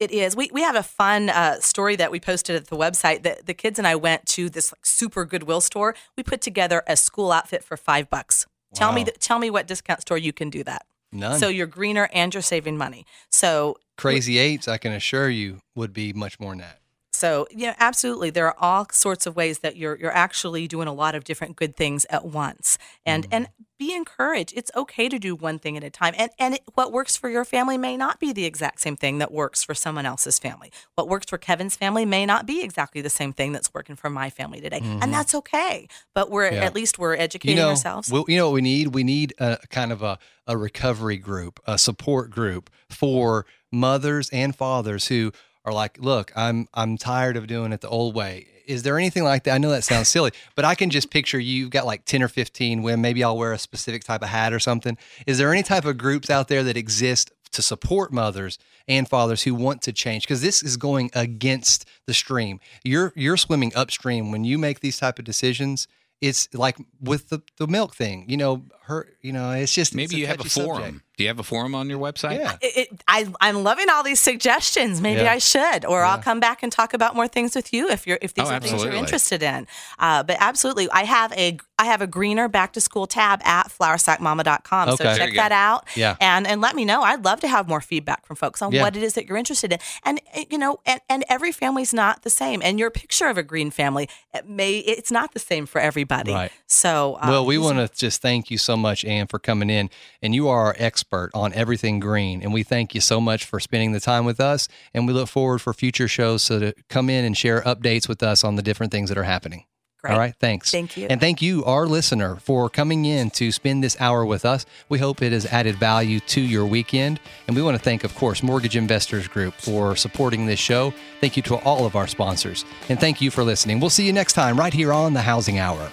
It 0.00 0.10
is. 0.10 0.34
We 0.34 0.50
we 0.50 0.62
have 0.62 0.74
a 0.74 0.82
fun 0.82 1.28
uh, 1.28 1.60
story 1.60 1.94
that 1.96 2.10
we 2.10 2.18
posted 2.18 2.56
at 2.56 2.68
the 2.68 2.76
website. 2.76 3.22
That 3.22 3.44
the 3.46 3.52
kids 3.54 3.78
and 3.78 3.86
I 3.86 3.94
went 3.96 4.24
to 4.28 4.48
this 4.48 4.72
like, 4.72 4.86
super 4.86 5.26
Goodwill 5.26 5.60
store. 5.60 5.94
We 6.16 6.22
put 6.22 6.40
together 6.40 6.82
a 6.86 6.96
school 6.96 7.30
outfit 7.30 7.62
for 7.62 7.76
five 7.76 8.08
bucks. 8.08 8.46
Tell 8.74 8.92
me, 8.92 9.04
th- 9.04 9.18
tell 9.18 9.38
me 9.38 9.50
what 9.50 9.66
discount 9.66 10.00
store 10.00 10.16
you 10.16 10.32
can 10.32 10.48
do 10.48 10.62
that. 10.64 10.86
None. 11.12 11.38
So 11.38 11.48
you're 11.48 11.66
greener 11.66 12.08
and 12.14 12.32
you're 12.32 12.42
saving 12.42 12.76
money. 12.76 13.04
So 13.30 13.78
Crazy 13.98 14.38
Eights, 14.38 14.68
I 14.68 14.78
can 14.78 14.92
assure 14.92 15.28
you, 15.28 15.60
would 15.74 15.92
be 15.92 16.12
much 16.12 16.40
more 16.40 16.52
than 16.52 16.58
that. 16.60 16.79
So 17.20 17.46
yeah, 17.50 17.74
absolutely. 17.78 18.30
There 18.30 18.46
are 18.46 18.56
all 18.58 18.86
sorts 18.92 19.26
of 19.26 19.36
ways 19.36 19.58
that 19.58 19.76
you're 19.76 19.96
you're 19.96 20.16
actually 20.16 20.66
doing 20.66 20.88
a 20.88 20.94
lot 20.94 21.14
of 21.14 21.22
different 21.22 21.54
good 21.54 21.76
things 21.76 22.06
at 22.08 22.24
once, 22.24 22.78
and 23.04 23.24
mm-hmm. 23.24 23.34
and 23.34 23.48
be 23.78 23.94
encouraged. 23.94 24.54
It's 24.56 24.70
okay 24.74 25.08
to 25.10 25.18
do 25.18 25.34
one 25.34 25.58
thing 25.58 25.76
at 25.76 25.84
a 25.84 25.90
time, 25.90 26.14
and 26.16 26.30
and 26.38 26.54
it, 26.54 26.62
what 26.72 26.92
works 26.92 27.18
for 27.18 27.28
your 27.28 27.44
family 27.44 27.76
may 27.76 27.98
not 27.98 28.20
be 28.20 28.32
the 28.32 28.46
exact 28.46 28.80
same 28.80 28.96
thing 28.96 29.18
that 29.18 29.30
works 29.32 29.62
for 29.62 29.74
someone 29.74 30.06
else's 30.06 30.38
family. 30.38 30.72
What 30.94 31.08
works 31.08 31.26
for 31.28 31.36
Kevin's 31.36 31.76
family 31.76 32.06
may 32.06 32.24
not 32.24 32.46
be 32.46 32.62
exactly 32.62 33.02
the 33.02 33.10
same 33.10 33.34
thing 33.34 33.52
that's 33.52 33.72
working 33.74 33.96
for 33.96 34.08
my 34.08 34.30
family 34.30 34.62
today, 34.62 34.78
and 34.78 35.02
mm-hmm. 35.02 35.12
that's 35.12 35.34
okay. 35.34 35.88
But 36.14 36.30
we're 36.30 36.50
Yeah. 36.50 36.64
at 36.64 36.74
least 36.74 36.98
we're 36.98 37.16
educating 37.16 37.58
you 37.58 37.62
know, 37.62 37.70
ourselves. 37.70 38.10
we- 38.10 38.24
you 38.28 38.38
know 38.38 38.46
what 38.46 38.54
we 38.54 38.62
need? 38.62 38.94
We 38.94 39.04
need 39.04 39.34
a 39.38 39.58
kind 39.68 39.92
of 39.92 40.02
a, 40.02 40.18
a 40.46 40.56
recovery 40.56 41.18
group, 41.18 41.60
a 41.66 41.76
support 41.76 42.30
group 42.30 42.70
for 42.88 43.44
mothers 43.70 44.30
and 44.30 44.56
fathers 44.56 45.08
who 45.08 45.32
are 45.64 45.72
like, 45.72 45.98
look, 46.00 46.32
I'm 46.36 46.68
I'm 46.74 46.96
tired 46.96 47.36
of 47.36 47.46
doing 47.46 47.72
it 47.72 47.80
the 47.80 47.88
old 47.88 48.14
way. 48.14 48.46
Is 48.66 48.82
there 48.84 48.98
anything 48.98 49.24
like 49.24 49.44
that? 49.44 49.54
I 49.54 49.58
know 49.58 49.70
that 49.70 49.82
sounds 49.84 50.08
silly, 50.08 50.30
but 50.54 50.64
I 50.64 50.74
can 50.76 50.90
just 50.90 51.10
picture 51.10 51.40
you've 51.40 51.70
got 51.70 51.86
like 51.86 52.04
10 52.04 52.22
or 52.22 52.28
15 52.28 52.82
women. 52.82 53.00
Maybe 53.00 53.24
I'll 53.24 53.36
wear 53.36 53.52
a 53.52 53.58
specific 53.58 54.04
type 54.04 54.22
of 54.22 54.28
hat 54.28 54.52
or 54.52 54.60
something. 54.60 54.96
Is 55.26 55.38
there 55.38 55.52
any 55.52 55.64
type 55.64 55.84
of 55.84 55.98
groups 55.98 56.30
out 56.30 56.46
there 56.48 56.62
that 56.62 56.76
exist 56.76 57.32
to 57.52 57.62
support 57.62 58.12
mothers 58.12 58.58
and 58.86 59.08
fathers 59.08 59.42
who 59.42 59.56
want 59.56 59.82
to 59.82 59.92
change? 59.92 60.22
Because 60.22 60.40
this 60.40 60.62
is 60.62 60.76
going 60.76 61.10
against 61.14 61.84
the 62.06 62.14
stream. 62.14 62.60
You're 62.84 63.12
you're 63.16 63.36
swimming 63.36 63.72
upstream 63.74 64.30
when 64.30 64.44
you 64.44 64.56
make 64.56 64.80
these 64.80 64.98
type 64.98 65.18
of 65.18 65.24
decisions. 65.24 65.88
It's 66.20 66.48
like 66.54 66.76
with 67.00 67.30
the, 67.30 67.40
the 67.56 67.66
milk 67.66 67.96
thing, 67.96 68.26
you 68.28 68.36
know, 68.36 68.66
her, 68.82 69.08
you 69.22 69.32
know, 69.32 69.52
it's 69.52 69.72
just 69.74 69.94
Maybe 69.94 70.04
it's 70.04 70.14
you 70.14 70.26
have 70.26 70.40
a 70.40 70.44
forum. 70.44 70.82
subject. 70.82 71.04
Do 71.20 71.24
you 71.24 71.28
have 71.28 71.38
a 71.38 71.42
forum 71.42 71.74
on 71.74 71.90
your 71.90 71.98
website? 71.98 72.38
Yeah. 72.38 72.56
it, 72.62 72.88
it, 72.92 73.02
I, 73.06 73.30
I'm 73.42 73.62
loving 73.62 73.90
all 73.90 74.02
these 74.02 74.20
suggestions. 74.20 75.02
Maybe 75.02 75.20
Yeah. 75.20 75.32
I 75.32 75.36
should, 75.36 75.84
or 75.84 76.02
I'll 76.02 76.16
come 76.22 76.40
back 76.40 76.62
and 76.62 76.72
talk 76.72 76.94
about 76.94 77.14
more 77.14 77.28
things 77.28 77.54
with 77.54 77.74
you 77.74 77.90
if 77.90 78.06
you're 78.06 78.16
if 78.22 78.32
these 78.32 78.48
Oh, 78.48 78.54
are 78.54 78.58
things 78.58 78.82
you're 78.82 78.94
interested 78.94 79.42
in. 79.42 79.66
Uh, 79.98 80.22
but 80.22 80.38
absolutely, 80.40 80.88
I 80.90 81.04
have 81.04 81.30
a 81.34 81.58
I 81.78 81.84
have 81.84 82.00
a 82.00 82.06
greener 82.06 82.48
back 82.48 82.72
to 82.72 82.80
school 82.80 83.06
tab 83.06 83.40
at 83.44 83.68
floursackmama.com. 83.68 84.88
Okay. 84.90 84.96
So 84.96 85.04
There 85.04 85.16
check 85.16 85.34
that 85.34 85.52
out. 85.52 85.86
Yeah. 85.94 86.16
and 86.22 86.46
and 86.46 86.62
let 86.62 86.74
me 86.74 86.84
know. 86.86 87.02
I'd 87.02 87.22
love 87.24 87.40
to 87.40 87.48
have 87.48 87.68
more 87.68 87.80
feedback 87.82 88.24
from 88.24 88.36
folks 88.36 88.62
on 88.62 88.72
Yeah. 88.72 88.82
what 88.82 88.96
it 88.96 89.02
is 89.02 89.12
that 89.14 89.26
you're 89.26 89.36
interested 89.38 89.72
in. 89.74 89.78
And 90.04 90.20
uh, 90.34 90.44
you 90.50 90.56
know, 90.56 90.78
and, 90.86 91.00
and 91.10 91.24
every 91.28 91.52
family's 91.52 91.92
not 91.92 92.22
the 92.22 92.30
same. 92.30 92.60
And 92.64 92.78
your 92.78 92.90
picture 92.90 93.26
of 93.26 93.36
a 93.36 93.42
green 93.42 93.70
family 93.70 94.08
it 94.32 94.48
may 94.48 94.78
it's 94.78 95.10
not 95.10 95.32
the 95.34 95.38
same 95.38 95.66
for 95.66 95.80
everybody. 95.82 96.32
Right. 96.32 96.52
So 96.66 97.18
uh, 97.20 97.26
Well, 97.28 97.44
we 97.44 97.58
want 97.58 97.76
to 97.78 97.88
just 97.94 98.22
thank 98.22 98.50
you 98.50 98.56
so 98.58 98.76
much, 98.76 99.04
Anne, 99.04 99.26
for 99.26 99.38
coming 99.38 99.68
in. 99.68 99.90
And 100.22 100.34
you 100.34 100.48
are 100.48 100.60
our 100.66 100.76
expert 101.10 101.30
on 101.34 101.52
everything 101.54 102.00
green. 102.00 102.42
And 102.42 102.52
we 102.52 102.62
thank 102.62 102.94
you 102.94 103.00
so 103.00 103.20
much 103.20 103.44
for 103.44 103.58
spending 103.58 103.92
the 103.92 104.00
time 104.00 104.24
with 104.24 104.40
us. 104.40 104.68
And 104.94 105.06
we 105.06 105.12
look 105.12 105.28
forward 105.28 105.60
for 105.60 105.72
future 105.72 106.08
shows 106.08 106.42
so 106.42 106.60
to 106.60 106.74
come 106.88 107.10
in 107.10 107.24
and 107.24 107.36
share 107.36 107.62
updates 107.62 108.08
with 108.08 108.22
us 108.22 108.44
on 108.44 108.56
the 108.56 108.62
different 108.62 108.92
things 108.92 109.08
that 109.08 109.18
are 109.18 109.24
happening. 109.24 109.64
Great. 110.02 110.12
All 110.14 110.18
right, 110.18 110.34
thanks. 110.40 110.70
Thank 110.70 110.96
you. 110.96 111.08
And 111.10 111.20
thank 111.20 111.42
you, 111.42 111.62
our 111.66 111.86
listener, 111.86 112.36
for 112.36 112.70
coming 112.70 113.04
in 113.04 113.28
to 113.32 113.52
spend 113.52 113.84
this 113.84 114.00
hour 114.00 114.24
with 114.24 114.46
us. 114.46 114.64
We 114.88 114.98
hope 114.98 115.20
it 115.20 115.32
has 115.32 115.44
added 115.44 115.76
value 115.76 116.20
to 116.20 116.40
your 116.40 116.64
weekend. 116.64 117.20
And 117.46 117.54
we 117.54 117.60
want 117.60 117.76
to 117.76 117.82
thank, 117.82 118.02
of 118.02 118.14
course, 118.14 118.42
Mortgage 118.42 118.76
Investors 118.76 119.28
Group 119.28 119.52
for 119.54 119.96
supporting 119.96 120.46
this 120.46 120.58
show. 120.58 120.94
Thank 121.20 121.36
you 121.36 121.42
to 121.42 121.56
all 121.56 121.84
of 121.84 121.96
our 121.96 122.06
sponsors. 122.06 122.64
And 122.88 122.98
thank 122.98 123.20
you 123.20 123.30
for 123.30 123.44
listening. 123.44 123.78
We'll 123.78 123.90
see 123.90 124.06
you 124.06 124.14
next 124.14 124.32
time 124.32 124.58
right 124.58 124.72
here 124.72 124.90
on 124.90 125.12
the 125.12 125.20
Housing 125.20 125.58
Hour. 125.58 125.90